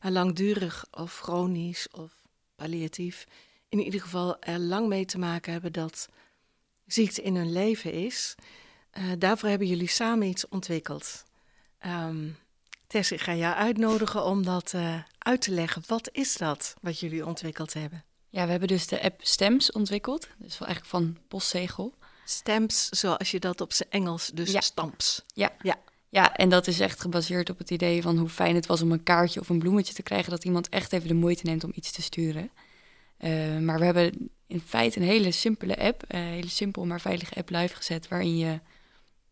maar 0.01 0.12
langdurig 0.12 0.86
of 0.92 1.19
chronisch 1.19 1.88
of 1.92 2.12
palliatief, 2.56 3.25
in 3.69 3.80
ieder 3.80 4.01
geval 4.01 4.39
er 4.39 4.59
lang 4.59 4.88
mee 4.88 5.06
te 5.06 5.18
maken 5.18 5.51
hebben 5.51 5.74
dat 5.74 6.09
ziekte 6.86 7.21
in 7.21 7.36
hun 7.36 7.51
leven 7.51 7.92
is. 7.92 8.36
Uh, 8.94 9.12
daarvoor 9.18 9.50
hebben 9.50 9.68
jullie 9.68 9.88
samen 9.88 10.27
iets 10.27 10.48
ontwikkeld. 10.48 11.24
Um, 11.86 12.38
Tess, 12.88 13.12
ik 13.12 13.21
ga 13.21 13.36
jou 13.36 13.56
uitnodigen 13.56 14.25
om 14.25 14.44
dat 14.44 14.74
uh, 14.75 15.04
uit 15.18 15.42
te 15.42 15.51
leggen. 15.51 15.83
Wat 15.88 16.09
is 16.12 16.38
dat 16.38 16.75
wat 16.81 17.00
jullie 17.00 17.25
ontwikkeld 17.25 17.74
hebben? 17.74 18.04
Ja, 18.30 18.45
we 18.45 18.51
hebben 18.51 18.68
dus 18.68 18.88
de 18.88 19.01
app 19.01 19.19
Stems 19.24 19.71
ontwikkeld. 19.71 20.27
Dus 20.38 20.57
wel 20.57 20.68
eigenlijk 20.68 20.86
van 20.86 21.18
postzegel. 21.27 21.94
Stems, 22.25 22.89
zoals 22.89 23.31
je 23.31 23.39
dat 23.39 23.62
op 23.62 23.74
zijn 23.74 23.89
Engels, 23.89 24.27
dus 24.27 24.51
ja. 24.51 24.62
stamps. 24.62 25.24
Ja. 25.33 25.51
ja. 25.62 25.80
Ja, 26.12 26.34
en 26.34 26.50
dat 26.50 26.68
is 26.68 26.80
echt 26.80 27.02
gebaseerd 27.02 27.50
op 27.50 27.58
het 27.58 27.69
idee 27.69 28.02
van 28.02 28.18
hoe 28.18 28.30
fijn 28.30 28.56
het 28.56 28.66
was 28.66 28.81
om 28.81 28.92
een 28.92 29.04
kaartje 29.04 29.40
of 29.40 29.50
een 29.50 29.60
bloemetje 29.60 29.94
te 29.94 30.04
krijgen. 30.04 30.31
Dat 30.31 30.44
iemand 30.44 30.69
echt 30.69 30.94
even 30.94 31.08
de 31.08 31.13
moeite 31.13 31.46
neemt 31.46 31.63
om 31.63 31.72
iets 31.75 31.92
te 31.92 32.02
sturen. 32.02 32.52
Uh, 33.19 33.58
maar 33.58 33.80
we 33.80 33.86
hebben 33.86 34.31
in 34.48 34.62
feite 34.62 35.00
een 35.00 35.06
hele 35.06 35.31
simpele 35.31 35.78
app, 35.78 36.04
een 36.08 36.19
hele 36.19 36.50
simpel 36.50 36.86
maar 36.86 37.02
veilige 37.02 37.36
app 37.36 37.50
live 37.50 37.75
gezet. 37.75 38.08
Waarin 38.08 38.38
je 38.38 38.60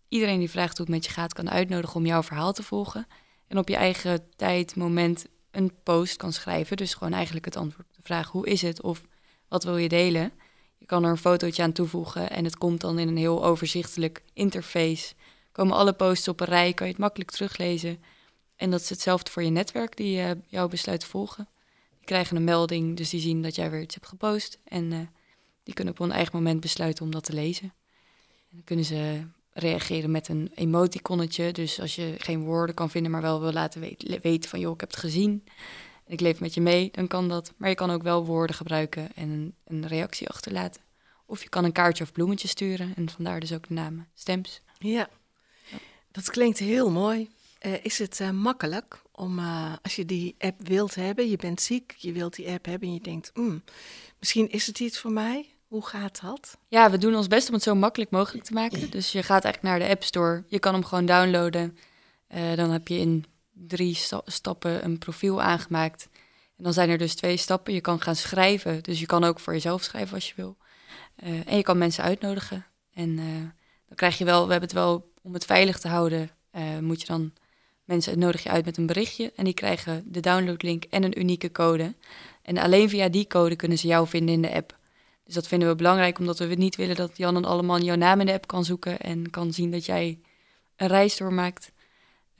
iedereen 0.07 0.39
die 0.39 0.49
vraagt 0.49 0.77
hoe 0.77 0.85
het 0.85 0.95
met 0.95 1.05
je 1.05 1.11
gaat 1.11 1.33
kan 1.33 1.49
uitnodigen 1.49 1.95
om 1.95 2.05
jouw 2.05 2.23
verhaal 2.23 2.53
te 2.53 2.63
volgen. 2.63 3.07
En 3.47 3.57
op 3.57 3.69
je 3.69 3.75
eigen 3.75 4.29
tijd, 4.35 4.75
moment 4.75 5.25
een 5.51 5.71
post 5.83 6.17
kan 6.17 6.33
schrijven. 6.33 6.77
Dus 6.77 6.93
gewoon 6.93 7.13
eigenlijk 7.13 7.45
het 7.45 7.55
antwoord 7.55 7.87
op 7.89 7.95
de 7.95 8.01
vraag 8.03 8.31
hoe 8.31 8.47
is 8.47 8.61
het 8.61 8.81
of 8.81 9.07
wat 9.47 9.63
wil 9.63 9.77
je 9.77 9.89
delen. 9.89 10.31
Je 10.77 10.85
kan 10.85 11.03
er 11.03 11.09
een 11.09 11.17
fotootje 11.17 11.63
aan 11.63 11.71
toevoegen 11.71 12.29
en 12.29 12.43
het 12.43 12.57
komt 12.57 12.81
dan 12.81 12.99
in 12.99 13.07
een 13.07 13.17
heel 13.17 13.45
overzichtelijk 13.45 14.23
interface 14.33 15.13
komen 15.59 15.77
alle 15.77 15.93
posts 15.93 16.27
op 16.27 16.39
een 16.39 16.47
rij, 16.47 16.73
kan 16.73 16.85
je 16.85 16.91
het 16.91 17.01
makkelijk 17.01 17.31
teruglezen. 17.31 18.03
En 18.55 18.71
dat 18.71 18.81
is 18.81 18.89
hetzelfde 18.89 19.31
voor 19.31 19.43
je 19.43 19.49
netwerk 19.49 19.97
die 19.97 20.17
uh, 20.17 20.31
jouw 20.47 20.67
besluit 20.67 21.05
volgen. 21.05 21.47
Die 21.97 22.05
krijgen 22.05 22.35
een 22.35 22.43
melding, 22.43 22.97
dus 22.97 23.09
die 23.09 23.19
zien 23.19 23.41
dat 23.41 23.55
jij 23.55 23.71
weer 23.71 23.81
iets 23.81 23.95
hebt 23.95 24.07
gepost. 24.07 24.59
En 24.63 24.91
uh, 24.91 24.99
die 25.63 25.73
kunnen 25.73 25.93
op 25.93 25.99
een 25.99 26.11
eigen 26.11 26.35
moment 26.35 26.59
besluiten 26.59 27.05
om 27.05 27.11
dat 27.11 27.23
te 27.23 27.33
lezen. 27.33 27.73
En 28.49 28.55
dan 28.55 28.63
kunnen 28.63 28.85
ze 28.85 29.21
reageren 29.53 30.11
met 30.11 30.27
een 30.27 30.51
emoticonnetje. 30.55 31.51
Dus 31.51 31.79
als 31.79 31.95
je 31.95 32.15
geen 32.17 32.43
woorden 32.43 32.75
kan 32.75 32.89
vinden, 32.89 33.11
maar 33.11 33.21
wel 33.21 33.41
wil 33.41 33.53
laten 33.53 33.81
weten, 34.21 34.49
van... 34.49 34.59
joh, 34.59 34.73
ik 34.73 34.79
heb 34.79 34.89
het 34.89 34.99
gezien 34.99 35.43
en 36.05 36.13
ik 36.13 36.19
leef 36.19 36.39
met 36.39 36.53
je 36.53 36.61
mee, 36.61 36.89
dan 36.91 37.07
kan 37.07 37.27
dat. 37.27 37.53
Maar 37.57 37.69
je 37.69 37.75
kan 37.75 37.91
ook 37.91 38.03
wel 38.03 38.25
woorden 38.25 38.55
gebruiken 38.55 39.15
en 39.15 39.55
een, 39.65 39.87
reactie 39.87 40.29
achterlaten. 40.29 40.81
Of 41.25 41.43
je 41.43 41.49
kan 41.49 41.63
een 41.63 41.71
kaartje 41.71 42.03
of 42.03 42.11
bloemetje 42.11 42.47
sturen. 42.47 42.93
En 42.95 43.09
vandaar 43.09 43.39
dus 43.39 43.53
ook 43.53 43.67
de 43.67 43.73
naam 43.73 44.07
Stems. 44.13 44.61
Ja, 44.77 45.09
dat 46.19 46.29
klinkt 46.29 46.59
heel 46.59 46.91
mooi. 46.91 47.29
Uh, 47.65 47.73
is 47.85 47.99
het 47.99 48.19
uh, 48.19 48.29
makkelijk 48.29 49.01
om, 49.11 49.39
uh, 49.39 49.73
als 49.81 49.95
je 49.95 50.05
die 50.05 50.35
app 50.37 50.67
wilt 50.67 50.95
hebben, 50.95 51.29
je 51.29 51.37
bent 51.37 51.61
ziek, 51.61 51.95
je 51.97 52.11
wilt 52.11 52.35
die 52.35 52.49
app 52.49 52.65
hebben 52.65 52.87
en 52.87 52.93
je 52.93 53.01
denkt, 53.01 53.31
mm, 53.33 53.63
misschien 54.19 54.49
is 54.49 54.67
het 54.67 54.79
iets 54.79 54.99
voor 54.99 55.11
mij. 55.11 55.53
Hoe 55.67 55.85
gaat 55.85 56.21
dat? 56.21 56.57
Ja, 56.67 56.91
we 56.91 56.97
doen 56.97 57.15
ons 57.15 57.27
best 57.27 57.47
om 57.47 57.53
het 57.53 57.63
zo 57.63 57.75
makkelijk 57.75 58.11
mogelijk 58.11 58.45
te 58.45 58.53
maken. 58.53 58.89
Dus 58.89 59.11
je 59.11 59.23
gaat 59.23 59.43
eigenlijk 59.43 59.63
naar 59.63 59.87
de 59.87 59.93
App 59.93 60.03
Store, 60.03 60.43
je 60.47 60.59
kan 60.59 60.73
hem 60.73 60.85
gewoon 60.85 61.05
downloaden. 61.05 61.77
dan 62.55 62.71
heb 62.71 62.87
je 62.87 62.97
in 62.97 63.25
drie 63.51 63.95
sta 63.95 64.21
stappen 64.25 64.85
een 64.85 64.97
profiel 64.97 65.41
aangemaakt. 65.41 66.07
En 66.57 66.63
dan 66.63 66.73
zijn 66.73 66.89
er 66.89 66.97
dus 66.97 67.15
twee 67.15 67.37
stappen. 67.37 67.73
Je 67.73 67.81
kan 67.81 68.01
gaan 68.01 68.15
schrijven, 68.15 68.83
dus 68.83 68.99
je 68.99 69.05
kan 69.05 69.23
ook 69.23 69.39
voor 69.39 69.53
jezelf 69.53 69.83
schrijven 69.83 70.15
als 70.15 70.27
je 70.27 70.33
wil. 70.35 70.57
en 71.45 71.57
je 71.57 71.63
kan 71.63 71.77
mensen 71.77 72.03
uitnodigen. 72.03 72.65
En 72.93 73.15
dan 73.87 73.95
krijg 73.95 74.17
je 74.17 74.25
wel, 74.25 74.45
we 74.45 74.51
hebben 74.51 74.69
het 74.69 74.77
wel 74.77 75.08
om 75.21 75.33
het 75.33 75.45
veilig 75.45 75.79
te 75.79 75.87
houden, 75.87 76.29
uh, 76.55 76.79
moet 76.79 77.01
je 77.01 77.07
dan 77.07 77.33
mensen 77.83 78.19
nodig 78.19 78.43
je 78.43 78.49
uit 78.49 78.65
met 78.65 78.77
een 78.77 78.85
berichtje 78.85 79.31
en 79.35 79.43
die 79.43 79.53
krijgen 79.53 80.03
de 80.05 80.19
downloadlink 80.19 80.83
en 80.83 81.03
een 81.03 81.19
unieke 81.19 81.51
code. 81.51 81.95
En 82.41 82.57
alleen 82.57 82.89
via 82.89 83.09
die 83.09 83.27
code 83.27 83.55
kunnen 83.55 83.77
ze 83.77 83.87
jou 83.87 84.07
vinden 84.07 84.35
in 84.35 84.41
de 84.41 84.53
app. 84.53 84.77
Dus 85.23 85.33
dat 85.33 85.47
vinden 85.47 85.67
we 85.67 85.75
belangrijk, 85.75 86.19
omdat 86.19 86.39
we 86.39 86.45
niet 86.45 86.75
willen 86.75 86.95
dat 86.95 87.17
Jan 87.17 87.35
en 87.35 87.45
Alleman 87.45 87.83
jouw 87.83 87.95
naam 87.95 88.19
in 88.19 88.25
de 88.25 88.33
app 88.33 88.47
kan 88.47 88.65
zoeken 88.65 88.99
en 88.99 89.29
kan 89.29 89.53
zien 89.53 89.71
dat 89.71 89.85
jij 89.85 90.19
een 90.75 90.87
reis 90.87 91.17
doormaakt. 91.17 91.71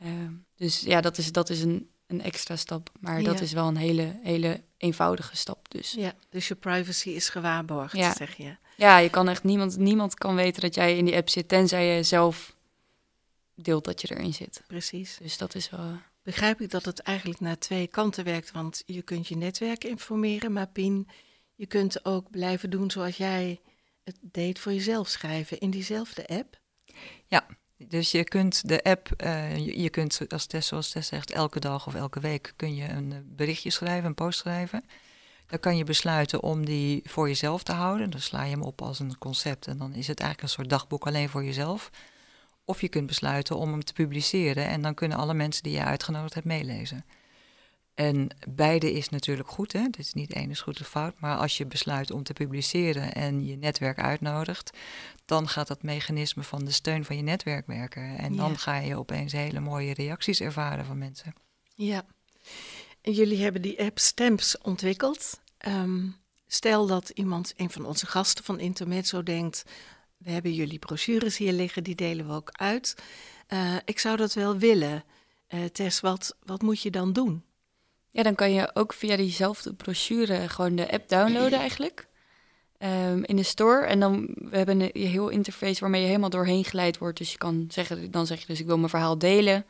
Uh, 0.04 0.10
dus 0.56 0.80
ja, 0.80 1.02
dat 1.02 1.18
is, 1.18 1.32
dat 1.32 1.50
is 1.50 1.62
een, 1.62 1.90
een 2.08 2.22
extra 2.22 2.56
stap. 2.56 2.90
Maar 3.00 3.24
dat 3.24 3.42
is 3.42 3.54
wel 3.54 3.68
een 3.68 3.78
hele, 3.78 4.20
hele 4.24 4.62
eenvoudige 4.78 5.36
stap. 5.36 5.72
Dus. 5.72 5.92
Ja, 5.92 6.14
dus 6.30 6.48
je 6.48 6.56
privacy 6.56 7.10
is 7.10 7.30
gewaarborgd, 7.30 7.96
ja. 7.96 8.14
zeg 8.16 8.36
je. 8.36 8.56
Ja, 8.76 8.98
je 8.98 9.10
kan 9.10 9.30
echt 9.30 9.44
niemand, 9.44 9.78
niemand 9.78 10.14
kan 10.14 10.36
weten 10.36 10.62
dat 10.62 10.76
jij 10.76 10.98
in 10.98 11.06
die 11.06 11.16
app 11.16 11.30
zit, 11.30 11.48
tenzij 11.48 11.96
je 11.96 12.04
zelf 12.04 12.56
deelt 13.63 13.86
dat 13.86 14.01
je 14.01 14.16
erin 14.16 14.34
zit. 14.34 14.63
Precies. 14.68 15.18
Dus 15.22 15.38
dat 15.38 15.56
is 15.56 15.70
wel. 15.70 15.98
begrijp 16.24 16.62
ik 16.62 16.70
dat 16.70 16.86
het 16.86 17.00
eigenlijk 17.00 17.39
naar 17.39 17.58
twee 17.58 17.88
kanten 17.88 18.24
werkt. 18.24 18.51
Want 18.51 18.84
je 18.86 19.01
kunt 19.01 19.28
je 19.28 19.36
netwerk 19.36 19.84
informeren, 19.84 20.54
maar 20.54 20.68
Pien, 20.68 21.08
je 21.56 21.66
kunt 21.66 22.06
ook 22.06 22.32
blijven 22.32 22.70
doen 22.70 22.92
zoals 22.92 23.18
jij 23.18 23.60
het 24.04 24.18
deed 24.22 24.60
voor 24.60 24.74
jezelf 24.74 25.08
schrijven 25.08 25.60
in 25.60 25.70
diezelfde 25.70 26.28
app. 26.28 26.60
Ja, 27.28 27.46
dus 27.78 28.12
je 28.12 28.24
kunt 28.24 28.68
de 28.68 28.84
app, 28.84 29.10
uh, 29.24 29.58
je, 29.58 29.82
je, 29.82 29.89
kunt, 29.89 30.22
als 30.30 30.46
Tess, 30.46 30.68
zoals 30.68 30.89
Tess 30.89 31.10
zegt, 31.10 31.32
elke 31.32 31.60
dag 31.60 31.88
of 31.88 31.96
elke 31.96 32.20
week 32.20 32.54
kun 32.56 32.75
je 32.75 32.89
een 32.89 33.34
berichtje 33.36 33.70
schrijven, 33.70 34.06
een 34.06 34.13
post 34.13 34.39
schrijven. 34.39 34.84
Dan 35.48 35.60
kan 35.60 35.78
je 35.78 35.84
besluiten 35.84 36.44
om 36.44 36.66
die 36.66 37.01
voor 37.04 37.28
jezelf 37.28 37.63
te 37.63 37.72
houden. 37.72 38.10
Dan 38.10 38.20
sla 38.20 38.44
je 38.44 38.50
hem 38.50 38.62
op 38.62 38.82
als 38.82 39.00
een 39.00 39.18
concept 39.18 39.68
en 39.68 39.78
dan 39.78 39.94
is 39.94 40.08
het 40.08 40.20
eigenlijk 40.20 40.42
een 40.42 40.56
soort 40.56 40.70
dagboek 40.70 41.08
alleen 41.08 41.30
voor 41.30 41.44
jezelf. 41.44 41.89
Of 42.70 42.82
je 42.82 42.90
kunt 42.90 43.08
besluiten 43.08 43.58
om 43.58 43.72
hem 43.72 43.84
te 43.84 43.94
publiceren 43.94 44.68
en 44.68 44.82
dan 44.82 44.94
kunnen 44.94 45.18
alle 45.18 45.34
mensen 45.34 45.64
die 45.64 45.72
je 45.72 45.84
uitgenodigd 45.84 46.34
hebt 46.34 46.46
meelezen. 46.46 47.06
En 47.94 48.28
beide 48.48 48.92
is 48.92 49.10
natuurlijk 49.10 49.50
goed, 49.50 49.74
hè? 49.74 49.86
Is 49.98 50.14
niet 50.14 50.34
één 50.34 50.50
is 50.50 50.62
goed 50.62 50.82
of 50.82 50.88
fout. 50.88 51.20
Maar 51.20 51.38
als 51.38 51.58
je 51.58 51.66
besluit 51.66 52.12
om 52.12 52.24
te 52.24 52.34
publiceren 52.34 53.14
en 53.14 53.46
je 53.46 53.56
netwerk 53.56 54.00
uitnodigt, 54.00 54.78
dan 55.26 55.48
gaat 55.48 55.68
dat 55.68 55.84
mechanisme 55.84 56.44
van 56.44 56.66
de 56.66 56.72
steun 56.72 57.06
van 57.06 57.16
je 57.16 57.22
netwerk 57.22 57.68
werken. 57.68 58.18
En 58.18 58.36
dan 58.36 58.58
ga 58.58 58.78
je 58.78 58.98
opeens 58.98 59.32
hele 59.32 59.60
mooie 59.60 59.94
reacties 59.94 60.42
ervaren 60.42 60.86
van 60.86 60.98
mensen. 60.98 61.34
Ja. 61.76 62.06
En 63.02 63.12
jullie 63.12 63.44
hebben 63.44 63.62
die 63.62 63.80
app 63.84 64.00
Stamps 64.00 64.58
ontwikkeld. 64.58 65.40
Ehm, 65.58 66.08
stel 66.48 66.88
dat 66.88 67.10
iemand, 67.10 67.54
een 67.56 67.70
van 67.70 67.86
onze 67.86 68.06
gasten 68.06 68.44
van 68.44 68.60
Intermezzo, 68.60 69.24
denkt: 69.24 69.64
We 70.20 70.32
hebben 70.32 70.54
jullie 70.54 70.80
brochures 70.80 71.38
hier 71.38 71.54
liggen, 71.54 71.84
die 71.84 71.96
delen 71.96 72.28
we 72.28 72.34
ook 72.34 72.50
uit. 72.52 72.96
Uh, 73.54 73.76
ik 73.86 74.00
zou 74.00 74.18
dat 74.18 74.34
wel 74.34 74.58
willen. 74.58 75.04
Uh, 75.50 75.64
Tess, 75.66 76.00
wat, 76.00 76.36
wat 76.44 76.62
moet 76.62 76.82
je 76.82 76.92
dan 76.92 77.14
doen? 77.14 77.44
Ja, 78.12 78.24
dan 78.24 78.36
kan 78.36 78.52
je 78.52 78.70
ook 78.74 78.94
via 78.94 79.16
diezelfde 79.16 79.74
brochure 79.74 80.50
gewoon 80.50 80.76
de 80.76 80.92
app 80.92 81.10
downloaden 81.10 81.60
eigenlijk. 81.60 82.08
Um, 82.80 83.24
in 83.24 83.36
de 83.36 83.44
store. 83.44 83.86
En 83.86 84.00
dan 84.00 84.36
we 84.36 84.58
hebben 84.58 84.80
een 84.80 85.08
heel 85.08 85.30
interface 85.30 85.80
waarmee 85.80 86.02
je 86.02 86.08
helemaal 86.08 86.30
doorheen 86.30 86.66
geleid 86.66 86.98
wordt. 86.98 87.18
Dus 87.18 87.32
je 87.32 87.38
kan 87.38 87.66
zeggen, 87.70 88.12
dan 88.12 88.28
zeg 88.28 88.40
je 88.40 88.46
dus 88.46 88.60
ik 88.60 88.66
wil 88.66 88.78
mijn 88.78 88.90
verhaal 88.90 89.18
delen. 89.18 89.66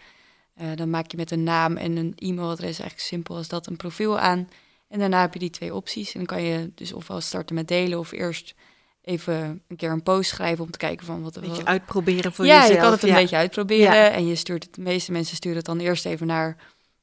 Uh, 0.61 0.67
dan 0.75 0.89
maak 0.89 1.11
je 1.11 1.17
met 1.17 1.31
een 1.31 1.43
naam 1.43 1.77
en 1.77 1.97
een 1.97 2.13
e-mailadres 2.15 2.79
eigenlijk 2.79 2.99
simpel 2.99 3.35
als 3.35 3.47
dat 3.47 3.67
een 3.67 3.77
profiel 3.77 4.19
aan. 4.19 4.49
En 4.87 4.99
daarna 4.99 5.21
heb 5.21 5.33
je 5.33 5.39
die 5.39 5.49
twee 5.49 5.75
opties. 5.75 6.13
En 6.13 6.17
dan 6.17 6.37
kan 6.37 6.43
je 6.43 6.71
dus 6.75 6.93
ofwel 6.93 7.21
starten 7.21 7.55
met 7.55 7.67
delen 7.67 7.99
of 7.99 8.11
eerst 8.11 8.55
even 9.01 9.63
een 9.67 9.75
keer 9.75 9.91
een 9.91 10.03
post 10.03 10.29
schrijven 10.29 10.63
om 10.63 10.71
te 10.71 10.77
kijken 10.77 11.05
van 11.05 11.21
wat... 11.21 11.35
Een 11.35 11.41
beetje 11.41 11.65
uitproberen 11.65 12.33
voor 12.33 12.45
ja, 12.45 12.53
jezelf. 12.53 12.69
Ja, 12.69 12.75
je 12.75 12.81
kan 12.81 12.91
het 12.91 13.03
een 13.03 13.13
beetje 13.13 13.35
uitproberen. 13.35 14.13
En 14.13 14.27
je 14.27 14.35
stuurt 14.35 14.63
het, 14.63 14.75
de 14.75 14.81
meeste 14.81 15.11
mensen 15.11 15.35
sturen 15.35 15.57
het 15.57 15.65
dan 15.65 15.79
eerst 15.79 16.05
even 16.05 16.27
naar 16.27 16.57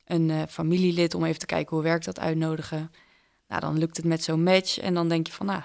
een 0.05 0.29
uh, 0.29 0.43
familielid 0.49 1.15
om 1.15 1.25
even 1.25 1.38
te 1.38 1.47
kijken 1.47 1.75
hoe 1.76 1.85
werkt 1.85 2.05
dat 2.05 2.21
uitnodigen. 2.21 2.91
Nou, 3.49 3.61
dan 3.61 3.79
lukt 3.79 3.97
het 3.97 4.07
met 4.07 4.25
zo'n 4.25 4.43
match 4.43 4.79
en 4.79 4.95
dan 4.95 5.09
denk 5.09 5.26
je 5.26 5.33
van, 5.33 5.47
nou, 5.47 5.62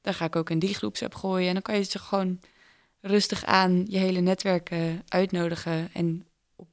dan 0.00 0.14
ga 0.14 0.24
ik 0.24 0.36
ook 0.36 0.50
in 0.50 0.58
die 0.58 0.74
groepsapp 0.74 1.14
gooien. 1.14 1.46
En 1.48 1.52
dan 1.52 1.62
kan 1.62 1.76
je 1.76 1.82
ze 1.82 1.98
gewoon 1.98 2.40
rustig 3.00 3.44
aan 3.44 3.84
je 3.88 3.98
hele 3.98 4.20
netwerk 4.20 4.70
uh, 4.70 4.80
uitnodigen 5.08 5.90
en 5.92 6.26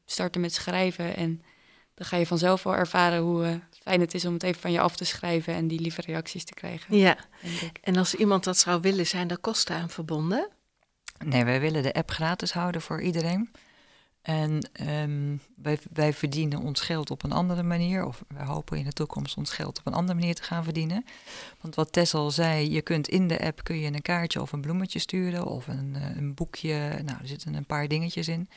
starten 0.06 0.42
met 0.42 0.54
schrijven. 0.54 1.16
En 1.16 1.42
dan 1.96 2.08
ga 2.08 2.18
je 2.18 2.28
vanzelf 2.28 2.64
wel 2.64 2.76
ervaren 2.76 3.22
hoe 3.22 3.46
uh, 3.46 3.56
fijn 3.82 4.00
het 4.00 4.14
is 4.14 4.26
om 4.26 4.34
het 4.34 4.44
even 4.44 4.62
van 4.62 4.72
je 4.72 4.80
af 4.80 4.96
te 4.96 5.06
schrijven 5.06 5.54
en 5.54 5.68
die 5.68 5.80
lieve 5.80 6.02
reacties 6.02 6.46
te 6.46 6.54
krijgen. 6.54 6.98
Ja, 6.98 7.18
en 7.82 7.98
als 7.98 8.16
iemand 8.16 8.44
dat 8.44 8.58
zou 8.58 8.82
willen, 8.82 9.08
zijn 9.08 9.30
er 9.30 9.38
kosten 9.38 9.76
aan 9.76 9.90
verbonden? 9.90 10.50
Nee, 11.26 11.44
wij 11.44 11.60
willen 11.60 11.84
de 11.84 11.94
app 11.94 12.12
gratis 12.12 12.54
houden 12.54 12.82
voor 12.82 13.02
iedereen. 13.02 13.50
En 14.22 14.70
um, 14.90 15.42
wij, 15.56 15.80
wij, 15.94 16.14
verdienen 16.14 16.60
ons 16.60 16.82
geld 16.82 17.12
op 17.12 17.24
een 17.24 17.32
andere 17.32 17.64
manier, 17.64 18.06
of 18.06 18.24
wij 18.28 18.46
hopen 18.46 18.78
in 18.78 18.84
de 18.84 18.94
toekomst 18.94 19.38
ons 19.38 19.52
geld 19.52 19.80
op 19.80 19.86
een 19.86 19.94
andere 19.94 20.20
manier 20.20 20.36
te 20.36 20.44
gaan 20.44 20.64
verdienen. 20.64 21.06
Want 21.62 21.76
wat 21.76 21.92
Tess 21.92 22.14
al 22.14 22.32
zei, 22.32 22.72
je 22.72 22.82
kunt 22.82 23.08
in 23.08 23.28
de 23.28 23.40
app 23.40 23.64
kun 23.64 23.80
je 23.80 23.88
een 23.88 24.02
kaartje 24.02 24.42
of 24.42 24.52
een 24.52 24.62
bloemetje 24.62 25.00
sturen 25.00 25.46
of 25.46 25.68
een, 25.68 25.96
eh, 25.96 26.16
een 26.16 26.34
boekje. 26.34 27.02
Nou, 27.04 27.18
er 27.22 27.28
zitten 27.28 27.54
een 27.54 27.66
paar 27.66 27.88
dingetjes 27.88 28.28
in. 28.28 28.50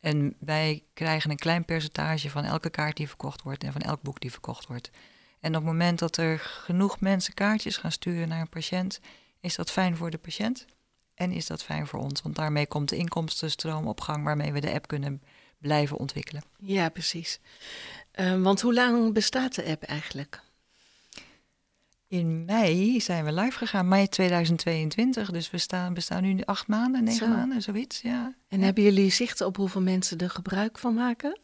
En 0.00 0.34
wij 0.38 0.84
krijgen 0.94 1.30
een 1.30 1.36
klein 1.36 1.64
percentage 1.64 2.30
van 2.30 2.44
elke 2.44 2.70
kaart 2.70 2.96
die 2.96 3.08
verkocht 3.08 3.42
wordt 3.42 3.64
en 3.64 3.72
van 3.72 3.80
elk 3.80 4.02
boek 4.02 4.20
die 4.20 4.30
verkocht 4.30 4.66
wordt. 4.66 4.90
En 5.40 5.50
op 5.50 5.54
het 5.54 5.64
moment 5.64 5.98
dat 5.98 6.16
er 6.16 6.38
genoeg 6.38 7.00
mensen 7.00 7.34
kaartjes 7.34 7.76
gaan 7.76 7.92
sturen 7.92 8.28
naar 8.28 8.40
een 8.40 8.48
patiënt, 8.48 9.00
is 9.40 9.56
dat 9.56 9.70
fijn 9.70 9.96
voor 9.96 10.10
de 10.10 10.18
patiënt. 10.18 10.66
En 11.14 11.32
is 11.32 11.46
dat 11.46 11.62
fijn 11.62 11.86
voor 11.86 12.00
ons? 12.00 12.22
Want 12.22 12.36
daarmee 12.36 12.66
komt 12.66 12.88
de 12.88 12.96
inkomstenstroom 12.96 13.86
op 13.86 14.00
gang 14.00 14.24
waarmee 14.24 14.52
we 14.52 14.60
de 14.60 14.72
app 14.72 14.86
kunnen 14.86 15.22
blijven 15.58 15.98
ontwikkelen. 15.98 16.42
Ja, 16.58 16.88
precies. 16.88 17.40
Uh, 18.14 18.42
want 18.42 18.60
hoe 18.60 18.74
lang 18.74 19.12
bestaat 19.12 19.54
de 19.54 19.64
app 19.64 19.82
eigenlijk? 19.82 20.42
In 22.08 22.44
mei 22.44 23.00
zijn 23.00 23.24
we 23.24 23.32
live 23.32 23.58
gegaan, 23.58 23.88
mei 23.88 24.08
2022. 24.08 25.30
Dus 25.30 25.50
we 25.50 25.58
staan, 25.58 25.94
bestaan 25.94 26.22
nu 26.22 26.40
acht 26.44 26.66
maanden, 26.66 27.04
negen 27.04 27.30
maanden, 27.30 27.62
zoiets. 27.62 28.00
Ja. 28.00 28.34
En 28.48 28.60
hebben 28.60 28.82
jullie 28.82 29.10
zicht 29.10 29.40
op 29.40 29.56
hoeveel 29.56 29.80
mensen 29.80 30.18
er 30.18 30.30
gebruik 30.30 30.78
van 30.78 30.94
maken? 30.94 31.38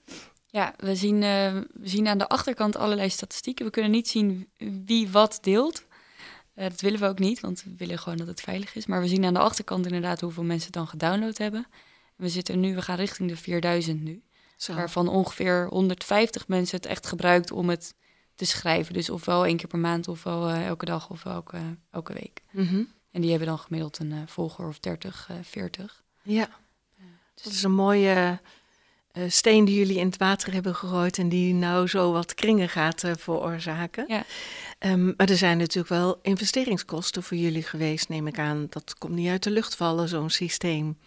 Ja, 0.46 0.74
we 0.76 0.96
zien, 0.96 1.14
uh, 1.14 1.20
we 1.22 1.64
zien 1.82 2.08
aan 2.08 2.18
de 2.18 2.28
achterkant 2.28 2.76
allerlei 2.76 3.10
statistieken. 3.10 3.64
We 3.64 3.70
kunnen 3.70 3.90
niet 3.90 4.08
zien 4.08 4.48
wie 4.84 5.08
wat 5.08 5.38
deelt. 5.42 5.84
Uh, 6.54 6.64
dat 6.64 6.80
willen 6.80 7.00
we 7.00 7.06
ook 7.06 7.18
niet, 7.18 7.40
want 7.40 7.62
we 7.62 7.74
willen 7.76 7.98
gewoon 7.98 8.18
dat 8.18 8.26
het 8.26 8.40
veilig 8.40 8.74
is. 8.74 8.86
Maar 8.86 9.00
we 9.00 9.08
zien 9.08 9.24
aan 9.24 9.34
de 9.34 9.40
achterkant 9.40 9.86
inderdaad 9.86 10.20
hoeveel 10.20 10.44
mensen 10.44 10.66
het 10.66 10.74
dan 10.74 10.88
gedownload 10.88 11.38
hebben. 11.38 11.66
We 12.16 12.28
zitten 12.28 12.60
nu, 12.60 12.74
we 12.74 12.82
gaan 12.82 12.96
richting 12.96 13.28
de 13.28 13.36
4000 13.36 14.02
nu. 14.02 14.22
Zo. 14.56 14.74
Waarvan 14.74 15.08
ongeveer 15.08 15.66
150 15.70 16.48
mensen 16.48 16.76
het 16.76 16.86
echt 16.86 17.06
gebruikt 17.06 17.50
om 17.50 17.68
het 17.68 17.94
te 18.34 18.44
schrijven. 18.44 18.94
Dus 18.94 19.10
ofwel 19.10 19.46
één 19.46 19.56
keer 19.56 19.68
per 19.68 19.78
maand, 19.78 20.08
ofwel 20.08 20.48
uh, 20.48 20.66
elke 20.66 20.84
dag, 20.84 21.10
ofwel 21.10 21.32
elke, 21.32 21.58
elke 21.90 22.12
week. 22.12 22.42
Mm 22.50 22.66
-hmm. 22.66 22.88
En 23.10 23.20
die 23.20 23.30
hebben 23.30 23.48
dan 23.48 23.58
gemiddeld 23.58 23.98
een 23.98 24.10
uh, 24.10 24.18
volger 24.26 24.68
of 24.68 24.78
30, 24.78 25.30
40. 25.42 26.02
Ja, 26.22 26.48
dus 27.34 27.44
dat 27.44 27.52
is 27.52 27.62
een 27.62 27.72
mooie 27.72 28.40
steen 29.28 29.64
die 29.64 29.78
jullie 29.78 29.98
in 29.98 30.06
het 30.06 30.16
water 30.16 30.52
hebben 30.52 30.74
gegooid 30.74 31.18
en 31.18 31.28
die 31.28 31.54
nou 31.54 31.86
zo 31.86 32.12
wat 32.12 32.34
kringen 32.34 32.68
gaat 32.68 33.04
veroorzaken. 33.18 34.04
Ja. 34.08 34.24
Um, 34.78 35.14
maar 35.16 35.28
er 35.28 35.36
zijn 35.36 35.58
natuurlijk 35.58 35.88
wel 35.88 36.18
investeringskosten 36.22 37.22
voor 37.22 37.36
jullie 37.36 37.62
geweest, 37.62 38.08
neem 38.08 38.26
ik 38.26 38.38
aan. 38.38 38.66
Dat 38.70 38.98
komt 38.98 39.14
niet 39.14 39.28
uit 39.28 39.42
de 39.42 39.50
lucht 39.50 39.76
vallen, 39.76 40.08
zo'n 40.08 40.30
systeem. 40.30 40.98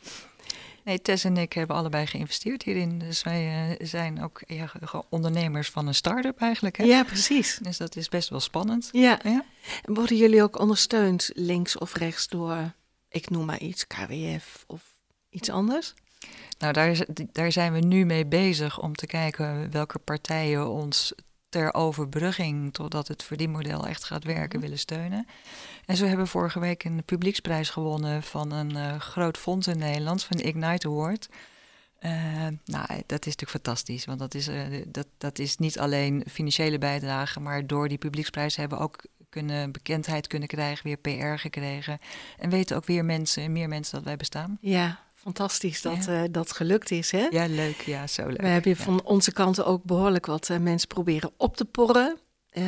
Nee, 0.87 1.01
Tess 1.01 1.23
en 1.23 1.37
ik 1.37 1.53
hebben 1.53 1.75
allebei 1.75 2.05
geïnvesteerd 2.05 2.63
hierin. 2.63 2.99
Dus 2.99 3.23
wij 3.23 3.69
uh, 3.69 3.87
zijn 3.87 4.23
ook 4.23 4.41
ja, 4.45 4.71
ondernemers 5.09 5.69
van 5.69 5.87
een 5.87 5.95
start-up 5.95 6.39
eigenlijk. 6.39 6.77
Hè? 6.77 6.83
Ja, 6.83 7.03
precies. 7.03 7.59
Dus 7.61 7.77
dat 7.77 7.95
is 7.95 8.09
best 8.09 8.29
wel 8.29 8.39
spannend. 8.39 8.89
Ja. 8.91 9.19
ja. 9.23 9.45
En 9.85 9.93
worden 9.93 10.17
jullie 10.17 10.43
ook 10.43 10.59
ondersteund 10.59 11.29
links 11.33 11.77
of 11.77 11.93
rechts 11.93 12.27
door, 12.27 12.73
ik 13.09 13.29
noem 13.29 13.45
maar 13.45 13.59
iets, 13.59 13.87
KWF 13.87 14.63
of 14.67 14.81
iets 15.29 15.49
anders? 15.49 15.93
Nou, 16.59 16.73
daar, 16.73 17.05
daar 17.31 17.51
zijn 17.51 17.73
we 17.73 17.79
nu 17.79 18.05
mee 18.05 18.25
bezig 18.25 18.81
om 18.81 18.95
te 18.95 19.05
kijken 19.05 19.71
welke 19.71 19.99
partijen 19.99 20.69
ons 20.69 21.13
ter 21.49 21.73
overbrugging 21.73 22.73
totdat 22.73 23.07
het 23.07 23.23
verdienmodel 23.23 23.87
echt 23.87 24.03
gaat 24.03 24.23
werken 24.23 24.59
willen 24.59 24.79
steunen. 24.79 25.27
En 25.87 25.97
zo 25.97 26.05
hebben 26.05 26.25
we 26.25 26.31
vorige 26.31 26.59
week 26.59 26.83
een 26.83 27.03
publieksprijs 27.05 27.69
gewonnen 27.69 28.23
van 28.23 28.51
een 28.51 28.71
uh, 28.71 28.99
groot 28.99 29.37
fonds 29.37 29.67
in 29.67 29.77
Nederland, 29.77 30.23
van 30.23 30.37
de 30.37 30.43
Ignite 30.43 30.87
Award. 30.87 31.29
Uh, 32.01 32.11
nou, 32.65 32.87
dat 33.05 33.25
is 33.25 33.35
natuurlijk 33.35 33.49
fantastisch, 33.49 34.05
want 34.05 34.19
dat 34.19 34.33
is, 34.33 34.47
uh, 34.47 34.63
dat, 34.87 35.07
dat 35.17 35.39
is 35.39 35.57
niet 35.57 35.79
alleen 35.79 36.23
financiële 36.29 36.77
bijdrage, 36.77 37.39
maar 37.39 37.67
door 37.67 37.87
die 37.87 37.97
publieksprijs 37.97 38.55
hebben 38.55 38.77
we 38.77 38.83
ook 38.83 39.03
kunnen, 39.29 39.71
bekendheid 39.71 40.27
kunnen 40.27 40.47
krijgen, 40.47 40.83
weer 40.83 40.97
PR 40.97 41.39
gekregen. 41.39 41.99
En 42.37 42.49
weten 42.49 42.75
ook 42.75 42.85
weer 42.85 43.05
mensen, 43.05 43.51
meer 43.51 43.67
mensen 43.67 43.95
dat 43.95 44.03
wij 44.03 44.17
bestaan. 44.17 44.57
Ja, 44.61 44.99
fantastisch 45.13 45.81
dat 45.81 46.05
ja. 46.05 46.23
uh, 46.23 46.29
dat 46.31 46.51
gelukt 46.51 46.91
is. 46.91 47.11
Hè? 47.11 47.27
Ja, 47.29 47.45
leuk. 47.45 47.81
Ja, 47.81 48.07
zo 48.07 48.27
leuk. 48.27 48.41
We 48.41 48.47
hebben 48.47 48.71
ja. 48.77 48.83
van 48.83 49.03
onze 49.03 49.31
kant 49.31 49.63
ook 49.63 49.83
behoorlijk 49.83 50.25
wat 50.25 50.49
uh, 50.49 50.57
mensen 50.57 50.87
proberen 50.87 51.31
op 51.37 51.57
te 51.57 51.65
porren. 51.65 52.17
Uh, 52.53 52.63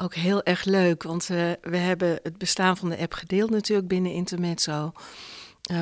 ook 0.00 0.14
heel 0.14 0.42
erg 0.42 0.64
leuk, 0.64 1.02
want 1.02 1.26
we 1.26 1.76
hebben 1.76 2.20
het 2.22 2.38
bestaan 2.38 2.76
van 2.76 2.88
de 2.88 2.98
app 2.98 3.12
gedeeld 3.12 3.50
natuurlijk 3.50 3.88
binnen 3.88 4.12
Intermezzo. 4.12 4.92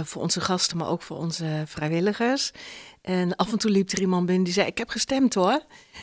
voor 0.04 0.22
onze 0.22 0.40
gasten, 0.40 0.76
maar 0.76 0.88
ook 0.88 1.02
voor 1.02 1.16
onze 1.16 1.62
vrijwilligers. 1.66 2.52
En 3.00 3.36
af 3.36 3.52
en 3.52 3.58
toe 3.58 3.70
liep 3.70 3.90
er 3.90 4.00
iemand 4.00 4.26
binnen 4.26 4.44
die 4.44 4.52
zei: 4.52 4.66
Ik 4.66 4.78
heb 4.78 4.88
gestemd 4.88 5.34
hoor. 5.34 5.62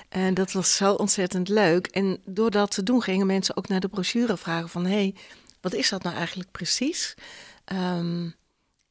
En 0.10 0.34
dat 0.34 0.52
was 0.52 0.76
zo 0.76 0.94
ontzettend 0.94 1.50
leuk. 1.50 1.88
En 1.88 2.22
door 2.26 2.52
dat 2.52 2.72
te 2.72 2.84
doen 2.84 3.02
gingen 3.02 3.28
mensen 3.28 3.58
ook 3.58 3.68
naar 3.68 3.80
de 3.80 3.88
brochure 3.88 4.38
vragen: 4.38 4.70
van... 4.70 4.86
hé, 4.86 4.94
hey, 4.94 5.16
wat 5.62 5.74
is 5.74 5.90
dat 5.90 6.04
nou 6.04 6.16
eigenlijk 6.16 6.52
precies? 6.52 7.16
Um, 7.74 8.36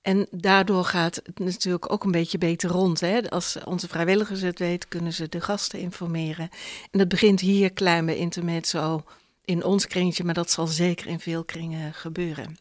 en 0.03 0.27
daardoor 0.31 0.85
gaat 0.85 1.15
het 1.15 1.39
natuurlijk 1.39 1.93
ook 1.93 2.05
een 2.05 2.11
beetje 2.11 2.39
beter 2.39 2.71
rond. 2.71 3.01
Hè? 3.01 3.31
Als 3.31 3.59
onze 3.65 3.89
vrijwilligers 3.89 4.41
het 4.41 4.59
weten, 4.59 4.89
kunnen 4.89 5.13
ze 5.13 5.29
de 5.29 5.41
gasten 5.41 5.79
informeren. 5.79 6.49
En 6.91 6.99
dat 6.99 7.09
begint 7.09 7.41
hier 7.41 7.73
klein 7.73 8.07
bij 8.07 8.17
Intermezzo 8.17 9.05
in 9.45 9.65
ons 9.65 9.87
kringetje, 9.87 10.25
maar 10.25 10.35
dat 10.35 10.51
zal 10.51 10.67
zeker 10.67 11.07
in 11.07 11.21
veel 11.21 11.45
kringen 11.45 11.95
gebeuren. 11.95 12.57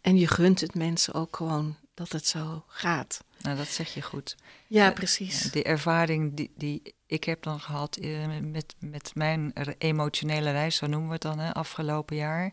En 0.00 0.16
je 0.16 0.26
gunt 0.26 0.60
het 0.60 0.74
mensen 0.74 1.14
ook 1.14 1.36
gewoon 1.36 1.76
dat 1.94 2.12
het 2.12 2.26
zo 2.26 2.64
gaat. 2.66 3.24
Nou, 3.38 3.56
dat 3.56 3.68
zeg 3.68 3.94
je 3.94 4.02
goed. 4.02 4.36
Ja, 4.66 4.90
precies. 4.90 5.42
De 5.42 5.62
ervaring 5.62 6.34
die, 6.34 6.50
die 6.56 6.94
ik 7.06 7.24
heb 7.24 7.42
dan 7.42 7.60
gehad 7.60 7.98
met, 8.40 8.74
met 8.78 9.10
mijn 9.14 9.52
emotionele 9.78 10.50
reis, 10.50 10.76
zo 10.76 10.86
noemen 10.86 11.08
we 11.08 11.14
het 11.14 11.22
dan, 11.22 11.38
hè, 11.38 11.54
afgelopen 11.54 12.16
jaar. 12.16 12.52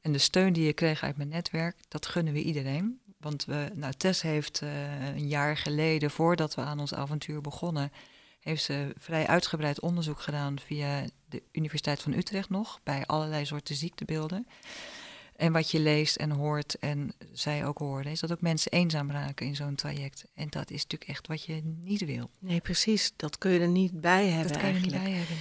En 0.00 0.12
de 0.12 0.18
steun 0.18 0.52
die 0.52 0.64
je 0.64 0.72
kreeg 0.72 1.02
uit 1.02 1.16
mijn 1.16 1.28
netwerk, 1.28 1.76
dat 1.88 2.06
gunnen 2.06 2.32
we 2.32 2.42
iedereen. 2.42 3.00
Want 3.18 3.44
we, 3.44 3.70
nou, 3.74 3.92
Tess 3.92 4.22
heeft 4.22 4.60
een 5.14 5.28
jaar 5.28 5.56
geleden, 5.56 6.10
voordat 6.10 6.54
we 6.54 6.60
aan 6.60 6.80
ons 6.80 6.94
avontuur 6.94 7.40
begonnen, 7.40 7.92
heeft 8.40 8.62
ze 8.62 8.92
vrij 8.98 9.26
uitgebreid 9.26 9.80
onderzoek 9.80 10.20
gedaan 10.20 10.58
via 10.60 11.04
de 11.28 11.42
Universiteit 11.52 12.02
van 12.02 12.12
Utrecht 12.12 12.50
nog, 12.50 12.80
bij 12.82 13.06
allerlei 13.06 13.46
soorten 13.46 13.74
ziektebeelden. 13.74 14.46
En 15.36 15.52
wat 15.52 15.70
je 15.70 15.80
leest 15.80 16.16
en 16.16 16.30
hoort, 16.30 16.78
en 16.78 17.12
zij 17.32 17.66
ook 17.66 17.78
hoorden, 17.78 18.12
is 18.12 18.20
dat 18.20 18.32
ook 18.32 18.40
mensen 18.40 18.72
eenzaam 18.72 19.10
raken 19.10 19.46
in 19.46 19.56
zo'n 19.56 19.74
traject. 19.74 20.24
En 20.34 20.48
dat 20.48 20.70
is 20.70 20.82
natuurlijk 20.82 21.10
echt 21.10 21.26
wat 21.26 21.44
je 21.44 21.60
niet 21.64 22.04
wil. 22.04 22.30
Nee, 22.38 22.60
precies. 22.60 23.12
Dat 23.16 23.38
kun 23.38 23.50
je 23.50 23.60
er 23.60 23.68
niet 23.68 24.00
bij 24.00 24.26
hebben. 24.26 24.52
Dat 24.52 24.60
kan 24.60 24.68
je 24.68 24.74
er 24.74 24.80
niet 24.80 24.90
bij 24.90 25.10
hebben. 25.10 25.36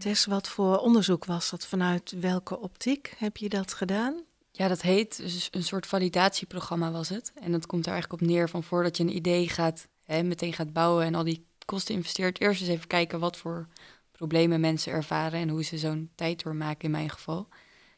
Tess, 0.00 0.26
wat 0.26 0.48
voor 0.48 0.78
onderzoek 0.78 1.24
was 1.24 1.50
dat? 1.50 1.66
Vanuit 1.66 2.14
welke 2.20 2.60
optiek 2.60 3.14
heb 3.18 3.36
je 3.36 3.48
dat 3.48 3.72
gedaan? 3.72 4.22
Ja, 4.50 4.68
dat 4.68 4.82
heet 4.82 5.16
dus 5.16 5.48
een 5.50 5.62
soort 5.62 5.86
validatieprogramma 5.86 6.90
was 6.90 7.08
het. 7.08 7.32
En 7.34 7.52
dat 7.52 7.66
komt 7.66 7.86
er 7.86 7.92
eigenlijk 7.92 8.22
op 8.22 8.28
neer 8.28 8.48
van 8.48 8.62
voordat 8.62 8.96
je 8.96 9.02
een 9.02 9.16
idee 9.16 9.48
gaat, 9.48 9.88
hè, 10.04 10.22
meteen 10.22 10.52
gaat 10.52 10.72
bouwen 10.72 11.04
en 11.04 11.14
al 11.14 11.24
die 11.24 11.46
kosten 11.64 11.94
investeert. 11.94 12.40
Eerst 12.40 12.60
eens 12.60 12.70
even 12.70 12.86
kijken 12.86 13.20
wat 13.20 13.36
voor 13.36 13.68
problemen 14.12 14.60
mensen 14.60 14.92
ervaren 14.92 15.40
en 15.40 15.48
hoe 15.48 15.64
ze 15.64 15.78
zo'n 15.78 16.10
tijd 16.14 16.42
doormaken 16.42 16.84
in 16.84 16.90
mijn 16.90 17.10
geval. 17.10 17.48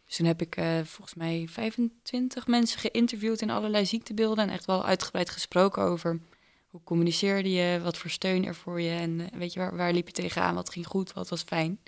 Dus 0.06 0.16
toen 0.16 0.26
heb 0.26 0.40
ik 0.40 0.56
uh, 0.56 0.80
volgens 0.84 1.14
mij 1.14 1.46
25 1.50 2.46
mensen 2.46 2.80
geïnterviewd 2.80 3.40
in 3.40 3.50
allerlei 3.50 3.86
ziektebeelden 3.86 4.44
en 4.44 4.50
echt 4.50 4.64
wel 4.64 4.84
uitgebreid 4.84 5.30
gesproken 5.30 5.82
over 5.82 6.20
hoe 6.72 6.80
communiceerde 6.84 7.50
je, 7.50 7.80
wat 7.82 7.98
voor 7.98 8.10
steun 8.10 8.44
er 8.44 8.54
voor 8.54 8.80
je 8.80 8.90
en 8.90 9.10
uh, 9.10 9.26
weet 9.32 9.52
je 9.52 9.58
waar, 9.58 9.76
waar 9.76 9.92
liep 9.92 10.06
je 10.06 10.12
tegenaan, 10.12 10.54
wat 10.54 10.70
ging 10.70 10.86
goed, 10.86 11.12
wat 11.12 11.28
was 11.28 11.42
fijn. 11.42 11.80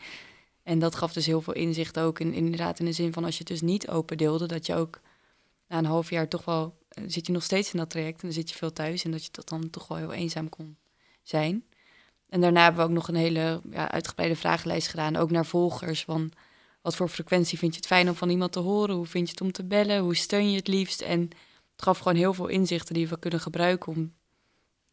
En 0.62 0.78
dat 0.78 0.94
gaf 0.94 1.12
dus 1.12 1.26
heel 1.26 1.40
veel 1.40 1.54
inzicht 1.54 1.98
ook 1.98 2.20
in, 2.20 2.32
inderdaad 2.32 2.78
in 2.78 2.84
de 2.84 2.92
zin 2.92 3.12
van 3.12 3.24
als 3.24 3.32
je 3.32 3.38
het 3.38 3.48
dus 3.48 3.60
niet 3.60 3.88
open 3.88 4.16
deelde, 4.16 4.46
dat 4.46 4.66
je 4.66 4.74
ook 4.74 5.00
na 5.68 5.78
een 5.78 5.84
half 5.84 6.10
jaar 6.10 6.28
toch 6.28 6.44
wel, 6.44 6.78
uh, 6.98 7.04
zit 7.06 7.26
je 7.26 7.32
nog 7.32 7.42
steeds 7.42 7.72
in 7.72 7.78
dat 7.78 7.90
traject 7.90 8.14
en 8.14 8.28
dan 8.28 8.32
zit 8.32 8.50
je 8.50 8.56
veel 8.56 8.72
thuis 8.72 9.04
en 9.04 9.10
dat 9.10 9.24
je 9.24 9.28
dat 9.32 9.48
dan 9.48 9.70
toch 9.70 9.88
wel 9.88 9.98
heel 9.98 10.12
eenzaam 10.12 10.48
kon 10.48 10.76
zijn. 11.22 11.64
En 12.28 12.40
daarna 12.40 12.62
hebben 12.62 12.80
we 12.80 12.88
ook 12.88 12.94
nog 12.94 13.08
een 13.08 13.14
hele 13.14 13.60
ja, 13.70 13.90
uitgebreide 13.90 14.36
vragenlijst 14.36 14.88
gedaan, 14.88 15.16
ook 15.16 15.30
naar 15.30 15.46
volgers. 15.46 16.04
Van 16.04 16.32
wat 16.82 16.96
voor 16.96 17.08
frequentie 17.08 17.58
vind 17.58 17.72
je 17.72 17.78
het 17.78 17.86
fijn 17.86 18.08
om 18.08 18.14
van 18.14 18.30
iemand 18.30 18.52
te 18.52 18.58
horen? 18.58 18.94
Hoe 18.94 19.06
vind 19.06 19.26
je 19.26 19.32
het 19.32 19.40
om 19.40 19.52
te 19.52 19.64
bellen? 19.64 20.00
Hoe 20.00 20.16
steun 20.16 20.50
je 20.50 20.56
het 20.56 20.68
liefst? 20.68 21.00
En 21.00 21.20
het 21.72 21.82
gaf 21.82 21.98
gewoon 21.98 22.16
heel 22.16 22.34
veel 22.34 22.48
inzichten 22.48 22.94
die 22.94 23.08
we 23.08 23.18
kunnen 23.18 23.40
gebruiken 23.40 23.92
om 23.92 24.12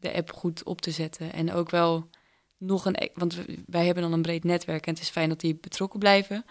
de 0.02 0.14
app 0.14 0.32
goed 0.32 0.64
op 0.64 0.82
te 0.82 0.92
zetten. 0.92 1.34
En 1.34 1.54
ook 1.54 1.70
wel 1.70 2.10
nog 2.58 2.86
een, 2.86 2.96
e-, 3.00 3.10
want 3.14 3.38
wij 3.66 3.86
hebben 3.86 4.04
dan 4.04 4.14
een 4.14 4.22
breed 4.22 4.44
netwerk 4.44 4.86
en 4.86 4.94
het 4.94 5.02
is 5.02 5.10
fijn 5.10 5.30
dat 5.30 5.40
die 5.40 5.56
betrokken 5.56 6.00
blijven. 6.00 6.46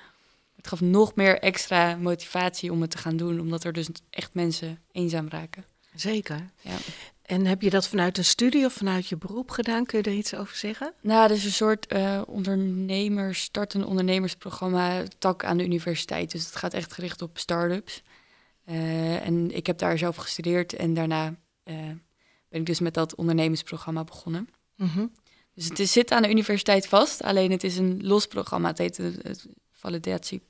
Het 0.56 0.68
gaf 0.68 0.80
nog 0.80 1.14
meer 1.14 1.38
extra 1.38 1.96
motivatie 1.96 2.72
om 2.72 2.80
het 2.80 2.90
te 2.90 2.98
gaan 2.98 3.16
doen, 3.16 3.40
omdat 3.40 3.64
er 3.64 3.72
dus 3.72 3.88
echt 4.10 4.34
mensen 4.34 4.78
eenzaam 4.92 5.28
raken. 5.28 5.64
Zeker. 5.94 6.50
Ja. 6.60 6.76
En 7.22 7.46
heb 7.46 7.62
je 7.62 7.70
dat 7.70 7.88
vanuit 7.88 8.18
een 8.18 8.24
studie 8.24 8.64
of 8.64 8.72
vanuit 8.72 9.06
je 9.06 9.16
beroep 9.16 9.50
gedaan? 9.50 9.86
Kun 9.86 9.98
je 9.98 10.04
er 10.04 10.16
iets 10.16 10.34
over 10.34 10.56
zeggen? 10.56 10.92
Nou, 11.00 11.28
dat 11.28 11.36
is 11.36 11.44
een 11.44 11.52
soort 11.52 11.92
uh, 11.92 12.22
ondernemers, 12.26 13.42
startende 13.42 13.86
ondernemersprogramma, 13.86 15.02
tak 15.18 15.44
aan 15.44 15.56
de 15.56 15.64
universiteit. 15.64 16.30
Dus 16.30 16.44
het 16.44 16.56
gaat 16.56 16.74
echt 16.74 16.92
gericht 16.92 17.22
op 17.22 17.38
start-ups. 17.38 18.02
Uh, 18.66 19.26
en 19.26 19.56
ik 19.56 19.66
heb 19.66 19.78
daar 19.78 19.98
zelf 19.98 20.16
gestudeerd 20.16 20.72
en 20.72 20.94
daarna 20.94 21.34
uh, 21.64 21.76
ben 22.50 22.60
ik 22.60 22.66
dus 22.66 22.80
met 22.80 22.94
dat 22.94 23.14
ondernemersprogramma 23.14 24.04
begonnen. 24.04 24.48
Mm 24.76 24.88
-hmm. 24.88 25.12
Dus 25.54 25.64
het 25.64 25.78
is, 25.78 25.92
zit 25.92 26.10
aan 26.10 26.22
de 26.22 26.30
universiteit 26.30 26.86
vast, 26.86 27.22
alleen 27.22 27.50
het 27.50 27.64
is 27.64 27.76
een 27.76 28.06
los 28.06 28.26
programma. 28.26 28.68
Het 28.68 28.78
heet 28.78 28.96
het, 28.96 29.46
validatie, 29.72 30.42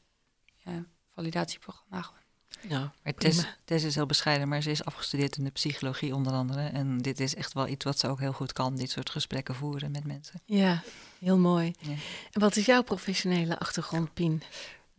ja, 0.56 0.84
validatieprogramma. 1.14 2.10
Ja, 2.68 2.92
maar 3.02 3.14
Tess, 3.14 3.46
Tess, 3.64 3.84
is 3.84 3.94
heel 3.94 4.06
bescheiden, 4.06 4.48
maar 4.48 4.62
ze 4.62 4.70
is 4.70 4.84
afgestudeerd 4.84 5.36
in 5.36 5.44
de 5.44 5.50
psychologie 5.50 6.14
onder 6.14 6.32
andere. 6.32 6.66
En 6.66 6.98
dit 6.98 7.20
is 7.20 7.34
echt 7.34 7.52
wel 7.52 7.68
iets 7.68 7.84
wat 7.84 7.98
ze 7.98 8.08
ook 8.08 8.20
heel 8.20 8.32
goed 8.32 8.52
kan, 8.52 8.76
dit 8.76 8.90
soort 8.90 9.10
gesprekken 9.10 9.54
voeren 9.54 9.90
met 9.90 10.06
mensen. 10.06 10.40
Ja, 10.44 10.82
heel 11.18 11.38
mooi. 11.38 11.74
Ja. 11.78 11.94
En 12.30 12.40
wat 12.40 12.56
is 12.56 12.66
jouw 12.66 12.82
professionele 12.82 13.58
achtergrond, 13.58 14.14
Pien? 14.14 14.42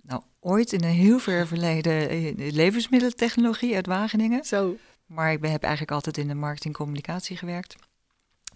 Nou, 0.01 0.21
ooit 0.39 0.73
in 0.73 0.83
een 0.83 0.89
heel 0.89 1.19
ver 1.19 1.47
verleden 1.47 2.09
eh, 2.09 2.51
levensmiddeltechnologie 2.51 3.75
uit 3.75 3.85
Wageningen. 3.85 4.43
Zo. 4.43 4.77
Maar 5.11 5.31
ik 5.31 5.41
ben, 5.41 5.51
heb 5.51 5.61
eigenlijk 5.63 5.91
altijd 5.91 6.17
in 6.17 6.27
de 6.27 6.33
marketing 6.33 6.75
communicatie 6.75 7.37
gewerkt. 7.37 7.75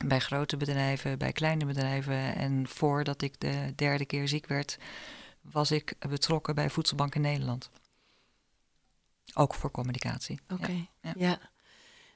Bij 0.06 0.20
grote 0.20 0.58
bedrijven, 0.58 1.18
bij 1.18 1.32
kleine 1.32 1.66
bedrijven. 1.66 2.36
En 2.36 2.68
voordat 2.68 3.22
ik 3.22 3.40
de 3.40 3.74
derde 3.76 4.06
keer 4.06 4.28
ziek 4.28 4.48
werd, 4.48 4.78
was 5.42 5.72
ik 5.72 5.94
betrokken 6.10 6.56
bij 6.56 6.70
Voedselbank 6.70 7.16
in 7.16 7.22
Nederland. 7.22 7.70
Ook 9.34 9.54
voor 9.54 9.72
communicatie. 9.72 10.40
Oké, 10.50 10.88
ja. 11.02 11.14
ja. 11.18 11.40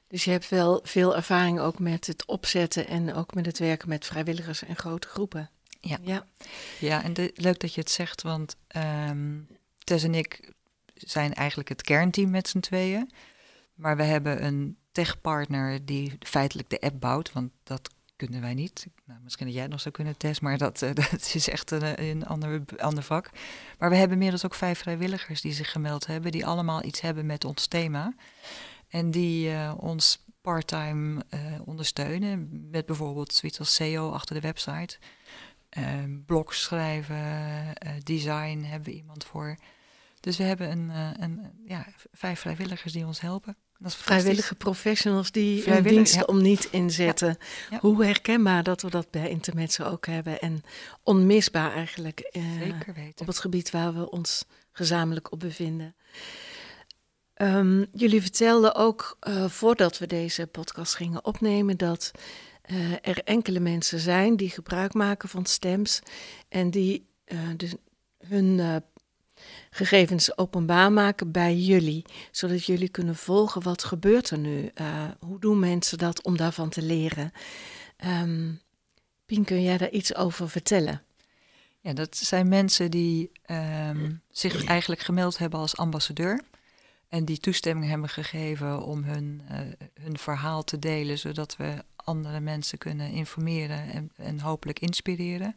Dus 0.06 0.24
je 0.24 0.30
hebt 0.30 0.48
wel 0.48 0.80
veel 0.82 1.16
ervaring 1.16 1.60
ook 1.60 1.78
met 1.78 2.06
het 2.06 2.26
opzetten 2.26 2.86
en 2.86 3.14
ook 3.14 3.34
met 3.34 3.46
het 3.46 3.58
werken 3.58 3.88
met 3.88 4.06
vrijwilligers 4.06 4.62
en 4.62 4.76
grote 4.76 5.08
groepen. 5.08 5.50
Ja, 5.80 5.98
ja. 6.02 6.26
ja 6.78 7.02
en 7.02 7.12
de, 7.12 7.32
leuk 7.34 7.60
dat 7.60 7.74
je 7.74 7.80
het 7.80 7.90
zegt, 7.90 8.22
want 8.22 8.56
um, 8.76 9.48
Tess 9.78 10.04
en 10.04 10.14
ik 10.14 10.52
zijn 10.94 11.34
eigenlijk 11.34 11.68
het 11.68 11.82
kernteam 11.82 12.30
met 12.30 12.48
z'n 12.48 12.60
tweeën. 12.60 13.10
Maar 13.80 13.96
we 13.96 14.02
hebben 14.02 14.44
een 14.44 14.76
techpartner 14.92 15.84
die 15.84 16.16
feitelijk 16.20 16.70
de 16.70 16.80
app 16.80 17.00
bouwt, 17.00 17.32
want 17.32 17.50
dat 17.62 17.90
kunnen 18.16 18.40
wij 18.40 18.54
niet. 18.54 18.86
Nou, 19.04 19.20
misschien 19.22 19.46
dat 19.46 19.54
jij 19.54 19.66
nog 19.66 19.80
zou 19.80 19.94
kunnen, 19.94 20.16
Tess, 20.16 20.40
maar 20.40 20.58
dat, 20.58 20.82
uh, 20.82 20.94
dat 21.10 21.30
is 21.34 21.48
echt 21.48 21.70
een, 21.70 22.02
een 22.02 22.26
ander, 22.26 22.62
ander 22.76 23.02
vak. 23.02 23.30
Maar 23.78 23.90
we 23.90 23.96
hebben 23.96 24.16
inmiddels 24.16 24.44
ook 24.44 24.54
vijf 24.54 24.78
vrijwilligers 24.78 25.40
die 25.40 25.52
zich 25.52 25.70
gemeld 25.70 26.06
hebben, 26.06 26.32
die 26.32 26.46
allemaal 26.46 26.84
iets 26.84 27.00
hebben 27.00 27.26
met 27.26 27.44
ons 27.44 27.66
thema. 27.66 28.14
En 28.88 29.10
die 29.10 29.50
uh, 29.50 29.74
ons 29.76 30.24
parttime 30.40 31.24
ondersteunen 31.64 32.48
met 32.70 32.86
bijvoorbeeld 32.86 33.34
zoiets 33.34 33.58
als 33.58 33.74
SEO 33.74 34.10
achter 34.10 34.34
de 34.34 34.40
website. 34.40 34.98
blogs 36.26 36.62
schrijven, 36.62 37.74
design 38.02 38.62
hebben 38.62 38.88
we 38.88 38.96
iemand 38.96 39.24
voor. 39.24 39.56
Dus 40.20 40.36
we 40.36 40.44
hebben 40.44 40.70
een, 40.70 40.90
een, 41.22 41.50
ja, 41.66 41.86
vijf 42.12 42.40
vrijwilligers 42.40 42.92
die 42.92 43.06
ons 43.06 43.20
helpen. 43.20 43.56
Dat 43.82 43.96
vrijwillige 43.96 44.54
professionals 44.54 45.30
die 45.30 45.62
hun 45.64 45.82
diensten 45.82 46.28
om 46.28 46.42
niet 46.42 46.68
inzetten. 46.70 47.36
Hoe 47.80 48.04
herkenbaar 48.04 48.62
dat 48.62 48.82
we 48.82 48.90
dat 48.90 49.10
bij 49.10 49.30
Intermezzo 49.30 49.84
ook 49.84 50.06
hebben. 50.06 50.40
En 50.40 50.62
onmisbaar 51.02 51.72
eigenlijk 51.72 52.20
eh, 52.20 52.42
op 53.16 53.26
het 53.26 53.38
gebied 53.38 53.70
waar 53.70 53.94
we 53.94 54.10
ons 54.10 54.44
gezamenlijk 54.72 55.32
op 55.32 55.40
bevinden. 55.40 55.94
Um, 57.36 57.86
jullie 57.92 58.20
vertelden 58.20 58.74
ook 58.74 59.18
uh, 59.28 59.48
voordat 59.48 59.98
we 59.98 60.06
deze 60.06 60.46
podcast 60.46 60.94
gingen 60.94 61.24
opnemen 61.24 61.76
dat 61.76 62.10
uh, 62.70 62.92
er 62.92 63.22
enkele 63.24 63.60
mensen 63.60 63.98
zijn 63.98 64.36
die 64.36 64.50
gebruik 64.50 64.94
maken 64.94 65.28
van 65.28 65.44
stems 65.44 66.00
en 66.48 66.70
die 66.70 67.06
uh, 67.26 67.38
dus 67.56 67.74
hun 68.26 68.82
gegevens 69.70 70.38
openbaar 70.38 70.92
maken 70.92 71.30
bij 71.30 71.56
jullie, 71.56 72.04
zodat 72.30 72.64
jullie 72.64 72.88
kunnen 72.88 73.16
volgen 73.16 73.62
wat 73.62 73.84
gebeurt 73.84 74.30
er 74.30 74.38
nu. 74.38 74.70
Uh, 74.74 75.04
hoe 75.18 75.40
doen 75.40 75.58
mensen 75.58 75.98
dat 75.98 76.22
om 76.22 76.36
daarvan 76.36 76.68
te 76.68 76.82
leren? 76.82 77.32
Um, 78.04 78.60
Pien, 79.26 79.44
kun 79.44 79.62
jij 79.62 79.78
daar 79.78 79.90
iets 79.90 80.14
over 80.14 80.50
vertellen? 80.50 81.02
Ja, 81.80 81.92
dat 81.92 82.16
zijn 82.16 82.48
mensen 82.48 82.90
die 82.90 83.30
um, 83.50 84.22
zich 84.30 84.64
eigenlijk 84.64 85.00
gemeld 85.00 85.38
hebben 85.38 85.60
als 85.60 85.76
ambassadeur. 85.76 86.40
En 87.08 87.24
die 87.24 87.38
toestemming 87.38 87.90
hebben 87.90 88.08
gegeven 88.08 88.82
om 88.82 89.02
hun, 89.04 89.42
uh, 89.50 89.58
hun 90.00 90.18
verhaal 90.18 90.64
te 90.64 90.78
delen, 90.78 91.18
zodat 91.18 91.56
we 91.56 91.84
andere 91.96 92.40
mensen 92.40 92.78
kunnen 92.78 93.10
informeren 93.10 93.92
en, 93.92 94.10
en 94.16 94.40
hopelijk 94.40 94.78
inspireren. 94.78 95.56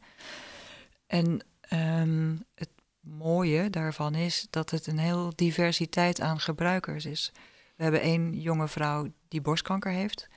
En 1.07 1.45
um, 1.73 2.45
het 2.55 2.69
mooie 3.03 3.69
daarvan 3.69 4.15
is 4.15 4.47
dat 4.49 4.69
het 4.69 4.87
een 4.87 4.97
heel 4.97 5.31
diversiteit 5.35 6.21
aan 6.21 6.39
gebruikers 6.39 7.05
is. 7.05 7.31
We 7.75 7.83
hebben 7.83 8.01
één 8.01 8.39
jonge 8.39 8.67
vrouw 8.67 9.07
die 9.27 9.41
borstkanker 9.41 9.91
heeft, 9.91 10.27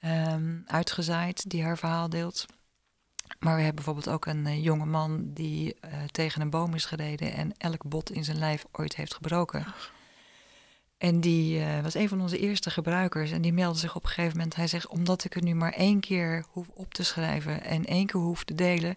um, 0.00 0.62
uitgezaaid, 0.66 1.50
die 1.50 1.62
haar 1.62 1.78
verhaal 1.78 2.08
deelt. 2.08 2.46
Maar 3.38 3.54
we 3.54 3.62
hebben 3.62 3.84
bijvoorbeeld 3.84 4.14
ook 4.14 4.26
een 4.26 4.46
uh, 4.46 4.64
jonge 4.64 4.86
man 4.86 5.30
die 5.32 5.76
uh, 5.84 5.90
tegen 6.10 6.40
een 6.40 6.50
boom 6.50 6.74
is 6.74 6.84
gereden 6.84 7.32
en 7.32 7.52
elk 7.58 7.88
bot 7.88 8.10
in 8.10 8.24
zijn 8.24 8.38
lijf 8.38 8.64
ooit 8.72 8.96
heeft 8.96 9.14
gebroken. 9.14 9.66
En 10.98 11.20
die 11.20 11.58
uh, 11.58 11.80
was 11.80 11.94
een 11.94 12.08
van 12.08 12.20
onze 12.20 12.38
eerste 12.38 12.70
gebruikers 12.70 13.30
en 13.30 13.42
die 13.42 13.52
meldde 13.52 13.78
zich 13.78 13.96
op 13.96 14.02
een 14.02 14.08
gegeven 14.08 14.36
moment. 14.36 14.56
Hij 14.56 14.66
zegt, 14.66 14.88
omdat 14.88 15.24
ik 15.24 15.32
het 15.32 15.44
nu 15.44 15.54
maar 15.54 15.72
één 15.72 16.00
keer 16.00 16.44
hoef 16.50 16.68
op 16.68 16.94
te 16.94 17.04
schrijven 17.04 17.62
en 17.62 17.84
één 17.84 18.06
keer 18.06 18.20
hoef 18.20 18.44
te 18.44 18.54
delen, 18.54 18.96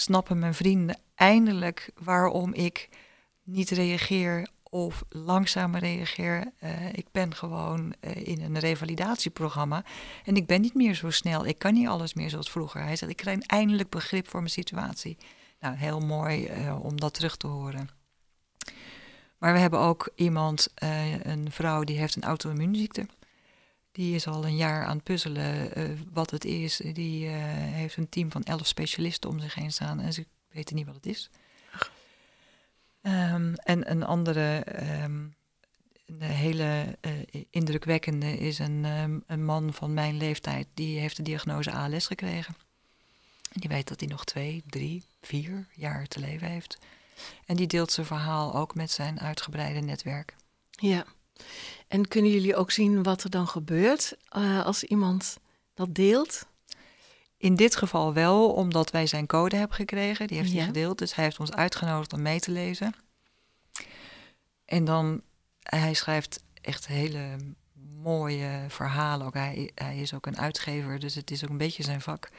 snappen 0.00 0.38
mijn 0.38 0.54
vrienden 0.54 0.98
eindelijk 1.14 1.90
waarom 1.94 2.54
ik 2.54 2.88
niet 3.42 3.70
reageer 3.70 4.48
of 4.70 5.04
langzamer 5.08 5.80
reageer. 5.80 6.52
Eh, 6.58 6.92
ik 6.92 7.06
ben 7.12 7.34
gewoon 7.34 7.94
eh, 8.00 8.26
in 8.26 8.42
een 8.42 8.58
revalidatieprogramma 8.58 9.84
en 10.24 10.36
ik 10.36 10.46
ben 10.46 10.60
niet 10.60 10.74
meer 10.74 10.94
zo 10.94 11.10
snel. 11.10 11.46
Ik 11.46 11.58
kan 11.58 11.74
niet 11.74 11.88
alles 11.88 12.14
meer 12.14 12.30
zoals 12.30 12.50
vroeger. 12.50 12.82
Hij 12.82 12.96
zegt, 12.96 13.10
ik 13.10 13.16
krijg 13.16 13.38
eindelijk 13.40 13.88
begrip 13.88 14.28
voor 14.28 14.40
mijn 14.40 14.52
situatie. 14.52 15.16
Nou, 15.60 15.76
heel 15.76 16.00
mooi 16.00 16.48
uh, 16.48 16.84
om 16.84 17.00
dat 17.00 17.14
terug 17.14 17.36
te 17.36 17.46
horen. 17.46 17.88
Maar 19.38 19.52
we 19.52 19.58
hebben 19.58 19.80
ook 19.80 20.10
iemand, 20.14 20.68
een 21.22 21.52
vrouw 21.52 21.84
die 21.84 21.98
heeft 21.98 22.16
een 22.16 22.22
auto-immuunziekte. 22.22 23.06
Die 23.98 24.14
is 24.14 24.26
al 24.26 24.44
een 24.44 24.56
jaar 24.56 24.84
aan 24.84 24.94
het 24.94 25.04
puzzelen 25.04 25.70
wat 26.12 26.30
het 26.30 26.44
is. 26.44 26.80
Die 26.92 27.28
heeft 27.28 27.96
een 27.96 28.08
team 28.08 28.30
van 28.30 28.42
elf 28.42 28.66
specialisten 28.66 29.30
om 29.30 29.40
zich 29.40 29.54
heen 29.54 29.72
staan 29.72 30.00
en 30.00 30.12
ze 30.12 30.26
weten 30.50 30.76
niet 30.76 30.86
wat 30.86 30.94
het 30.94 31.06
is. 31.06 31.30
Um, 33.02 33.54
en 33.54 33.90
een 33.90 34.02
andere, 34.02 34.64
um, 35.02 35.34
een 36.06 36.22
hele 36.22 36.98
uh, 37.00 37.44
indrukwekkende, 37.50 38.38
is 38.38 38.58
een, 38.58 38.84
um, 38.84 39.22
een 39.26 39.44
man 39.44 39.72
van 39.72 39.94
mijn 39.94 40.16
leeftijd. 40.16 40.66
Die 40.74 40.98
heeft 40.98 41.16
de 41.16 41.22
diagnose 41.22 41.72
ALS 41.72 42.06
gekregen. 42.06 42.54
En 43.52 43.60
die 43.60 43.68
weet 43.68 43.88
dat 43.88 44.00
hij 44.00 44.08
nog 44.08 44.24
twee, 44.24 44.62
drie, 44.66 45.04
vier 45.20 45.66
jaar 45.72 46.06
te 46.06 46.20
leven 46.20 46.48
heeft. 46.48 46.78
En 47.46 47.56
die 47.56 47.66
deelt 47.66 47.92
zijn 47.92 48.06
verhaal 48.06 48.54
ook 48.54 48.74
met 48.74 48.90
zijn 48.90 49.20
uitgebreide 49.20 49.80
netwerk. 49.80 50.34
Ja. 50.70 51.04
En 51.88 52.08
kunnen 52.08 52.30
jullie 52.30 52.56
ook 52.56 52.70
zien 52.70 53.02
wat 53.02 53.24
er 53.24 53.30
dan 53.30 53.48
gebeurt 53.48 54.16
uh, 54.36 54.64
als 54.64 54.84
iemand 54.84 55.38
dat 55.74 55.94
deelt? 55.94 56.46
In 57.36 57.54
dit 57.54 57.76
geval 57.76 58.12
wel, 58.12 58.52
omdat 58.52 58.90
wij 58.90 59.06
zijn 59.06 59.26
code 59.26 59.56
hebben 59.56 59.76
gekregen. 59.76 60.26
Die 60.26 60.38
heeft 60.38 60.52
hij 60.52 60.64
gedeeld. 60.64 60.98
Dus 60.98 61.14
hij 61.14 61.24
heeft 61.24 61.40
ons 61.40 61.52
uitgenodigd 61.52 62.12
om 62.12 62.22
mee 62.22 62.40
te 62.40 62.50
lezen. 62.50 62.94
En 64.64 64.84
dan, 64.84 65.22
hij 65.62 65.94
schrijft 65.94 66.42
echt 66.60 66.86
hele 66.86 67.36
mooie 68.02 68.64
verhalen. 68.68 69.26
Ook 69.26 69.34
hij, 69.34 69.70
hij 69.74 69.98
is 69.98 70.14
ook 70.14 70.26
een 70.26 70.38
uitgever, 70.38 70.98
dus 70.98 71.14
het 71.14 71.30
is 71.30 71.44
ook 71.44 71.50
een 71.50 71.56
beetje 71.56 71.82
zijn 71.82 72.00
vak. 72.00 72.30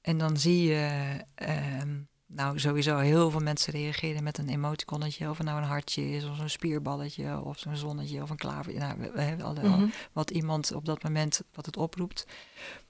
En 0.00 0.18
dan 0.18 0.36
zie 0.36 0.62
je, 0.62 1.16
uh, 1.42 1.82
nou 2.28 2.58
sowieso 2.58 2.98
heel 2.98 3.30
veel 3.30 3.40
mensen 3.40 3.72
reageren 3.72 4.22
met 4.22 4.38
een 4.38 4.48
emoticonnetje. 4.48 5.30
Of 5.30 5.36
het 5.36 5.46
nou 5.46 5.58
een 5.58 5.68
hartje 5.68 6.10
is, 6.10 6.24
of 6.24 6.36
zo'n 6.36 6.48
spierballetje, 6.48 7.40
of 7.40 7.58
zo'n 7.58 7.76
zonnetje, 7.76 8.22
of 8.22 8.30
een 8.30 8.36
klaver. 8.36 8.74
Nou, 8.74 9.10
we, 9.14 9.20
hebben 9.20 9.46
alle, 9.46 9.68
mhm. 9.68 9.86
wat 10.12 10.30
iemand 10.30 10.72
op 10.72 10.84
dat 10.84 11.02
moment, 11.02 11.40
wat 11.54 11.66
het 11.66 11.76
oproept. 11.76 12.26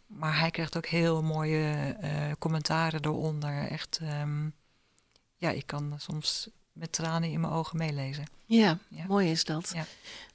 Maar 0.06 0.38
hij 0.38 0.50
krijgt 0.50 0.76
ook 0.76 0.86
heel 0.86 1.22
mooie 1.22 1.96
uh, 2.02 2.10
commentaren 2.38 3.04
eronder. 3.04 3.68
Echt, 3.68 4.00
um, 4.02 4.54
ja, 5.36 5.50
ik 5.50 5.66
kan 5.66 5.94
soms 5.98 6.48
met 6.72 6.92
tranen 6.92 7.30
in 7.30 7.40
mijn 7.40 7.52
ogen 7.52 7.78
meelezen. 7.78 8.24
Ja, 8.44 8.78
mooi 9.06 9.30
is 9.30 9.44
dat. 9.44 9.70
Ja. 9.74 9.86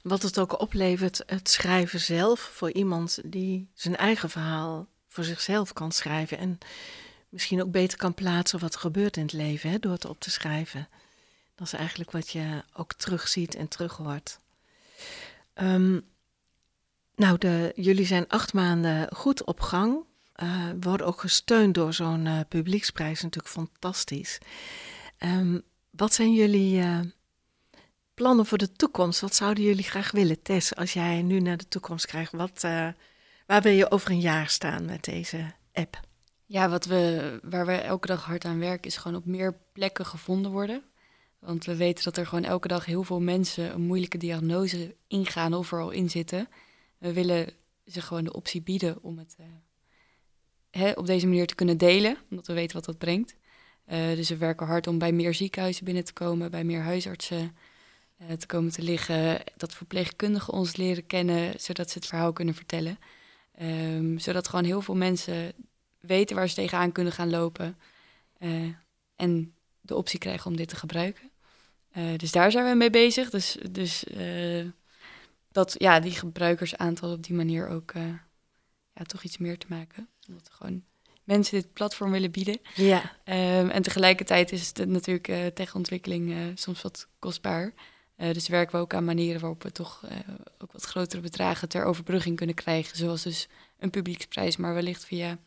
Wat 0.02 0.22
het 0.22 0.38
ook 0.38 0.60
oplevert, 0.60 1.22
het 1.26 1.48
schrijven 1.48 2.00
zelf 2.00 2.40
voor 2.40 2.72
iemand 2.72 3.18
die 3.24 3.68
zijn 3.74 3.96
eigen 3.96 4.30
verhaal 4.30 4.86
voor 5.08 5.24
zichzelf 5.24 5.72
kan 5.72 5.92
schrijven. 5.92 6.38
En 6.38 6.58
misschien 7.34 7.62
ook 7.62 7.70
beter 7.70 7.98
kan 7.98 8.14
plaatsen 8.14 8.58
wat 8.58 8.74
er 8.74 8.80
gebeurt 8.80 9.16
in 9.16 9.22
het 9.22 9.32
leven 9.32 9.70
hè, 9.70 9.78
door 9.78 9.92
het 9.92 10.04
op 10.04 10.20
te 10.20 10.30
schrijven. 10.30 10.88
Dat 11.54 11.66
is 11.66 11.72
eigenlijk 11.72 12.10
wat 12.10 12.30
je 12.30 12.62
ook 12.72 12.92
terugziet 12.92 13.54
en 13.54 13.68
terughoort. 13.68 14.38
Um, 15.54 16.04
nou, 17.16 17.38
de, 17.38 17.72
jullie 17.76 18.06
zijn 18.06 18.28
acht 18.28 18.52
maanden 18.52 19.14
goed 19.14 19.44
op 19.44 19.60
gang. 19.60 20.04
Uh, 20.42 20.70
worden 20.80 21.06
ook 21.06 21.20
gesteund 21.20 21.74
door 21.74 21.94
zo'n 21.94 22.26
uh, 22.26 22.40
publieksprijs, 22.48 23.22
natuurlijk 23.22 23.54
fantastisch. 23.54 24.38
Um, 25.18 25.62
wat 25.90 26.14
zijn 26.14 26.34
jullie 26.34 26.76
uh, 26.76 27.00
plannen 28.14 28.46
voor 28.46 28.58
de 28.58 28.72
toekomst? 28.72 29.20
Wat 29.20 29.34
zouden 29.34 29.64
jullie 29.64 29.84
graag 29.84 30.10
willen, 30.10 30.42
Tess, 30.42 30.74
als 30.74 30.92
jij 30.92 31.22
nu 31.22 31.40
naar 31.40 31.56
de 31.56 31.68
toekomst 31.68 32.06
krijgt? 32.06 32.32
Wat, 32.32 32.60
waar 33.46 33.62
wil 33.62 33.72
je 33.72 33.90
over 33.90 34.10
een 34.10 34.20
jaar 34.20 34.48
staan 34.48 34.84
met 34.84 35.04
deze 35.04 35.52
app? 35.72 36.00
Ja, 36.46 36.68
wat 36.68 36.84
we, 36.84 37.38
waar 37.42 37.66
we 37.66 37.72
elke 37.72 38.06
dag 38.06 38.24
hard 38.24 38.44
aan 38.44 38.58
werken, 38.58 38.86
is 38.86 38.96
gewoon 38.96 39.16
op 39.16 39.24
meer 39.24 39.58
plekken 39.72 40.06
gevonden 40.06 40.50
worden. 40.50 40.82
Want 41.38 41.64
we 41.64 41.76
weten 41.76 42.04
dat 42.04 42.16
er 42.16 42.26
gewoon 42.26 42.44
elke 42.44 42.68
dag 42.68 42.84
heel 42.84 43.02
veel 43.02 43.20
mensen 43.20 43.74
een 43.74 43.86
moeilijke 43.86 44.18
diagnose 44.18 44.96
ingaan 45.08 45.54
of 45.54 45.72
er 45.72 45.80
al 45.80 45.90
in 45.90 46.10
zitten 46.10 46.48
we 47.04 47.12
willen 47.12 47.46
ze 47.86 48.00
gewoon 48.00 48.24
de 48.24 48.32
optie 48.32 48.62
bieden 48.62 49.02
om 49.02 49.18
het 49.18 49.36
uh, 49.40 49.46
hè, 50.70 50.90
op 50.90 51.06
deze 51.06 51.26
manier 51.26 51.46
te 51.46 51.54
kunnen 51.54 51.78
delen, 51.78 52.16
omdat 52.30 52.46
we 52.46 52.52
weten 52.52 52.76
wat 52.76 52.84
dat 52.84 52.98
brengt. 52.98 53.36
Uh, 53.88 54.14
dus 54.14 54.28
we 54.28 54.36
werken 54.36 54.66
hard 54.66 54.86
om 54.86 54.98
bij 54.98 55.12
meer 55.12 55.34
ziekenhuizen 55.34 55.84
binnen 55.84 56.04
te 56.04 56.12
komen, 56.12 56.50
bij 56.50 56.64
meer 56.64 56.80
huisartsen 56.80 57.56
uh, 58.22 58.32
te 58.32 58.46
komen 58.46 58.72
te 58.72 58.82
liggen. 58.82 59.40
Dat 59.56 59.74
verpleegkundigen 59.74 60.52
ons 60.52 60.76
leren 60.76 61.06
kennen, 61.06 61.60
zodat 61.60 61.90
ze 61.90 61.98
het 61.98 62.06
verhaal 62.06 62.32
kunnen 62.32 62.54
vertellen. 62.54 62.98
Um, 63.62 64.18
zodat 64.18 64.48
gewoon 64.48 64.64
heel 64.64 64.80
veel 64.80 64.96
mensen 64.96 65.52
weten 66.06 66.36
waar 66.36 66.48
ze 66.48 66.54
tegenaan 66.54 66.92
kunnen 66.92 67.12
gaan 67.12 67.30
lopen. 67.30 67.78
en 69.16 69.54
de 69.80 69.94
optie 69.94 70.18
krijgen 70.18 70.50
om 70.50 70.56
dit 70.56 70.68
te 70.68 70.76
gebruiken. 70.76 71.30
dus 72.16 72.32
daar 72.32 72.50
zijn 72.50 72.70
we 72.70 72.74
mee 72.74 72.90
bezig. 72.90 73.30
Dus, 73.30 73.56
dus 73.70 74.04
dat 75.52 75.74
ja, 75.78 76.00
die 76.00 76.12
gebruikersaantal 76.12 77.12
op 77.12 77.22
die 77.22 77.34
manier 77.34 77.68
ook 77.68 77.92
ja, 78.94 79.04
toch 79.06 79.22
iets 79.22 79.38
meer 79.38 79.58
te 79.58 79.66
maken. 79.68 80.08
Omdat 80.28 80.50
gewoon 80.50 80.82
mensen 81.24 81.60
dit 81.60 81.72
platform 81.72 82.10
willen 82.10 82.30
bieden. 82.30 82.58
Ja. 82.74 83.02
Um, 83.24 83.70
en 83.70 83.82
tegelijkertijd 83.82 84.52
is 84.52 84.66
het 84.66 84.88
natuurlijk 84.88 85.54
tegen 85.54 85.74
ontwikkeling 85.74 86.30
uh, 86.30 86.36
soms 86.54 86.82
wat 86.82 87.08
kostbaar. 87.18 87.74
dus 88.16 88.48
werken 88.48 88.76
we 88.76 88.82
ook 88.82 88.94
aan 88.94 89.04
manieren 89.04 89.40
waarop 89.40 89.62
we 89.62 89.72
toch 89.72 90.04
ook 90.58 90.72
wat 90.72 90.84
grotere 90.84 91.20
bedragen 91.20 91.68
ter 91.68 91.84
overbrugging 91.84 92.36
kunnen 92.36 92.54
krijgen. 92.54 92.96
Zoals 92.96 93.22
dus 93.22 93.48
een 93.78 93.90
publieksprijs, 93.90 94.56
maar 94.56 94.74
wellicht 94.74 95.04
via 95.04 95.38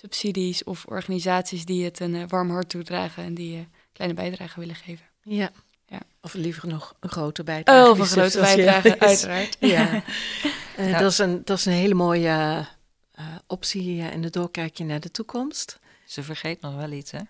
subsidies 0.00 0.64
of 0.64 0.84
organisaties 0.84 1.64
die 1.64 1.84
het 1.84 2.00
een 2.00 2.28
warm 2.28 2.50
hart 2.50 2.68
toedragen 2.68 3.24
en 3.24 3.34
die 3.34 3.68
kleine 3.92 4.16
bijdrage 4.16 4.60
willen 4.60 4.74
geven. 4.74 5.06
Ja. 5.22 5.50
Ja. 5.86 6.00
Of 6.20 6.34
liever 6.34 6.68
nog 6.68 6.94
een 7.00 7.08
grote 7.08 7.44
bijdrage. 7.44 7.84
Oh, 7.84 7.90
of 7.90 7.98
een 7.98 8.06
grote 8.06 8.40
bijdrage, 8.40 9.00
uiteraard. 9.00 9.56
ja. 9.60 10.02
Uh, 10.78 10.98
dat, 10.98 11.10
is 11.10 11.18
een, 11.18 11.42
dat 11.44 11.58
is 11.58 11.64
een 11.64 11.72
hele 11.72 11.94
mooie 11.94 12.66
uh, 13.18 13.26
optie 13.46 14.02
en 14.02 14.20
de 14.20 14.30
doorkijkje 14.30 14.84
naar 14.84 15.00
de 15.00 15.10
toekomst. 15.10 15.78
Ze 16.06 16.22
vergeet 16.22 16.60
nog 16.60 16.76
wel 16.76 16.90
iets, 16.90 17.10
hè? 17.10 17.20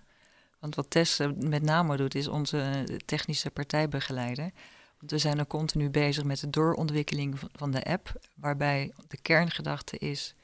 Want 0.59 0.75
wat 0.75 0.91
Tess 0.91 1.21
met 1.37 1.63
name 1.63 1.97
doet, 1.97 2.15
is 2.15 2.29
onze 2.29 2.89
technische 3.05 3.51
partijbegeleider. 3.51 4.51
Want 4.99 5.11
we 5.11 5.19
zijn 5.19 5.39
er 5.39 5.47
continu 5.47 5.91
bezig 5.91 6.25
met 6.25 6.41
de 6.41 6.51
doorontwikkeling 6.51 7.39
van 7.53 7.71
de 7.71 7.85
app, 7.85 8.13
waarbij 8.35 8.93
de 9.09 9.19
kerngedachte 9.23 9.99
is, 9.99 10.35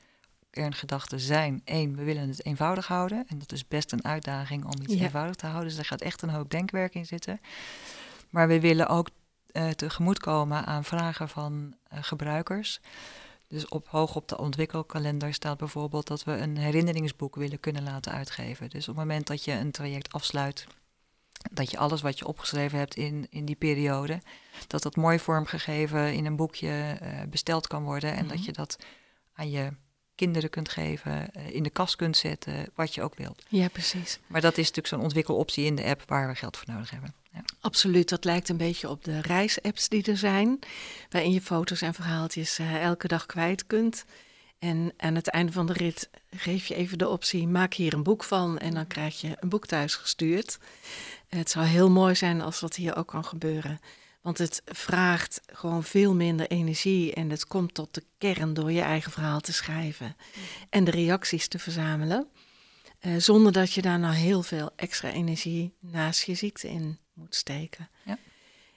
kerngedachten 0.55 1.21
zijn, 1.21 1.63
één, 1.65 1.97
we 1.97 2.05
willen 2.05 2.29
het 2.29 2.45
eenvoudig 2.45 2.87
houden. 2.87 3.25
En 3.29 3.39
dat 3.39 3.53
is 3.53 3.69
best 3.69 3.93
een 3.93 4.05
uitdaging 4.05 4.65
om 4.65 4.83
iets 4.83 4.95
eenvoudig 4.95 5.35
te 5.35 5.47
houden. 5.47 5.69
Dus 5.69 5.79
er 5.79 5.85
gaat 5.85 6.01
echt 6.01 6.23
een 6.23 6.31
hoop 6.31 6.51
denkwerk 6.51 6.95
in 6.95 7.07
zitten. 7.07 7.41
Maar 8.31 8.49
we 8.49 8.61
willen 8.61 8.89
ook 8.89 9.09
uh, 9.53 9.71
tegemoetkomen 9.71 10.65
aan 10.67 10.85
vragen 10.85 11.29
van 11.29 11.75
uh, 11.93 11.99
gebruikers. 12.03 12.81
Dus 13.49 13.69
op, 13.69 13.89
hoog 13.89 14.17
op 14.17 14.29
de 14.29 14.39
ontwikkelkalender 14.39 15.35
staat 15.35 15.59
bijvoorbeeld 15.59 16.07
dat 16.07 16.25
we 16.25 16.33
een 16.33 16.57
herinneringsboek 16.57 17.37
willen 17.37 17.61
kunnen 17.61 17.83
laten 17.83 18.13
uitgeven. 18.13 18.71
Dus 18.71 18.89
op 18.89 18.97
het 18.97 19.05
moment 19.05 19.27
dat 19.27 19.45
je 19.45 19.53
een 19.53 19.71
traject 19.71 20.13
afsluit, 20.13 20.67
dat 21.53 21.71
je 21.71 21.79
alles 21.79 22.03
wat 22.03 22.19
je 22.19 22.27
opgeschreven 22.27 22.79
hebt 22.79 22.95
in, 22.95 23.27
in 23.31 23.45
die 23.45 23.57
periode, 23.57 24.21
dat 24.67 24.83
dat 24.83 24.97
mooi 24.97 25.19
vormgegeven 25.19 26.15
in 26.15 26.27
een 26.27 26.37
boekje 26.37 26.99
uh, 27.03 27.09
besteld 27.29 27.67
kan 27.67 27.83
worden. 27.83 28.13
En 28.13 28.27
dat 28.27 28.37
mhm. 28.37 28.47
je 28.47 28.53
dat 28.53 28.79
aan 29.33 29.51
je 29.51 29.73
kinderen 30.15 30.51
kunt 30.51 30.69
geven, 30.69 31.31
in 31.51 31.63
de 31.63 31.71
kast 31.71 31.97
kunt 31.97 32.17
zetten, 32.17 32.71
wat 32.75 32.95
je 32.95 33.03
ook 33.03 33.15
wilt. 33.15 33.43
Ja, 33.49 33.69
precies. 33.69 34.19
Maar 34.27 34.41
dat 34.41 34.53
is 34.53 34.59
natuurlijk 34.59 34.87
zo'n 34.87 35.01
ontwikkeloptie 35.01 35.65
in 35.65 35.75
de 35.75 35.85
app 35.85 36.03
waar 36.07 36.29
we 36.29 36.35
geld 36.35 36.57
voor 36.57 36.75
nodig 36.75 36.91
hebben. 36.91 37.15
Absoluut, 37.61 38.09
dat 38.09 38.25
lijkt 38.25 38.49
een 38.49 38.57
beetje 38.57 38.89
op 38.89 39.05
de 39.05 39.21
reisapps 39.21 39.89
die 39.89 40.05
er 40.05 40.17
zijn, 40.17 40.59
waarin 41.11 41.33
je 41.33 41.41
foto's 41.41 41.83
en 41.83 41.95
verhaaltjes 41.95 42.59
uh, 42.59 42.83
elke 42.83 43.09
dag 43.09 43.27
kwijt 43.27 43.67
kunt. 43.67 44.05
En 44.59 44.93
aan 44.97 45.15
het 45.15 45.29
einde 45.29 45.53
van 45.53 45.67
de 45.67 45.73
rit 45.73 46.11
geef 46.31 46.67
je 46.67 46.75
even 46.75 46.99
de 46.99 47.09
optie: 47.09 47.47
maak 47.47 47.75
hier 47.75 47.95
een 47.95 48.03
boek 48.03 48.25
van. 48.25 48.59
En 48.59 48.75
dan 48.75 48.87
krijg 48.87 49.21
je 49.21 49.37
een 49.41 49.49
boek 49.49 49.67
thuis 49.67 49.95
gestuurd. 49.95 50.59
het 51.29 51.51
zou 51.51 51.67
heel 51.67 51.91
mooi 51.91 52.15
zijn 52.15 52.41
als 52.41 52.61
dat 52.61 52.77
hier 52.77 52.97
ook 52.97 53.07
kan 53.07 53.25
gebeuren. 53.25 53.81
Want 54.25 54.39
het 54.39 54.63
vraagt 54.65 55.41
gewoon 55.47 55.85
veel 55.85 56.15
minder 56.15 56.47
energie 56.47 57.15
en 57.15 57.31
het 57.31 57.47
komt 57.47 57.75
tot 57.75 57.95
de 57.95 58.05
kern 58.19 58.55
door 58.55 58.73
je 58.73 58.81
eigen 58.81 59.13
verhaal 59.13 59.41
te 59.41 59.53
schrijven 59.53 60.17
en 60.71 60.85
de 60.85 60.91
reacties 60.91 61.49
te 61.49 61.59
verzamelen. 61.59 62.29
Uh, 63.01 63.15
zonder 63.19 63.53
dat 63.53 63.73
je 63.73 63.83
daar 63.83 63.99
nou 63.99 64.15
heel 64.15 64.43
veel 64.43 64.71
extra 64.77 65.11
energie 65.11 65.75
naast 65.81 66.23
je 66.23 66.35
ziekte 66.35 66.69
in 66.69 66.99
moet 67.13 67.35
steken. 67.35 67.89
Ja. 68.05 68.19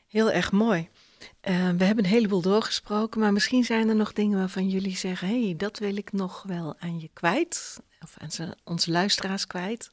Heel 0.08 0.32
erg 0.32 0.52
mooi. 0.52 0.90
Uh, 1.20 1.70
we 1.70 1.84
hebben 1.84 2.06
een 2.06 2.12
heleboel 2.12 2.42
doorgesproken, 2.42 3.20
maar 3.20 3.34
misschien 3.34 3.64
zijn 3.64 3.90
er 3.90 3.96
nog 3.96 4.14
dingen 4.14 4.38
waarvan 4.38 4.70
jullie 4.70 4.98
zeggen: 4.98 5.28
hé, 5.28 5.44
hey, 5.44 5.56
dat 5.58 5.80
wil 5.80 5.98
ik 5.98 6.12
nog 6.12 6.44
wel 6.44 6.76
aan 6.80 7.00
je 7.00 7.10
kwijt, 7.14 7.80
of 8.02 8.16
aan 8.18 8.54
onze 8.64 8.92
luisteraars 8.92 9.48
kwijt. 9.48 9.92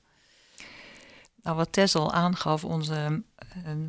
Nou, 1.44 1.57
wat 1.57 1.72
Tess 1.72 1.94
al 1.94 2.12
aangaf, 2.12 2.64
onze 2.64 3.22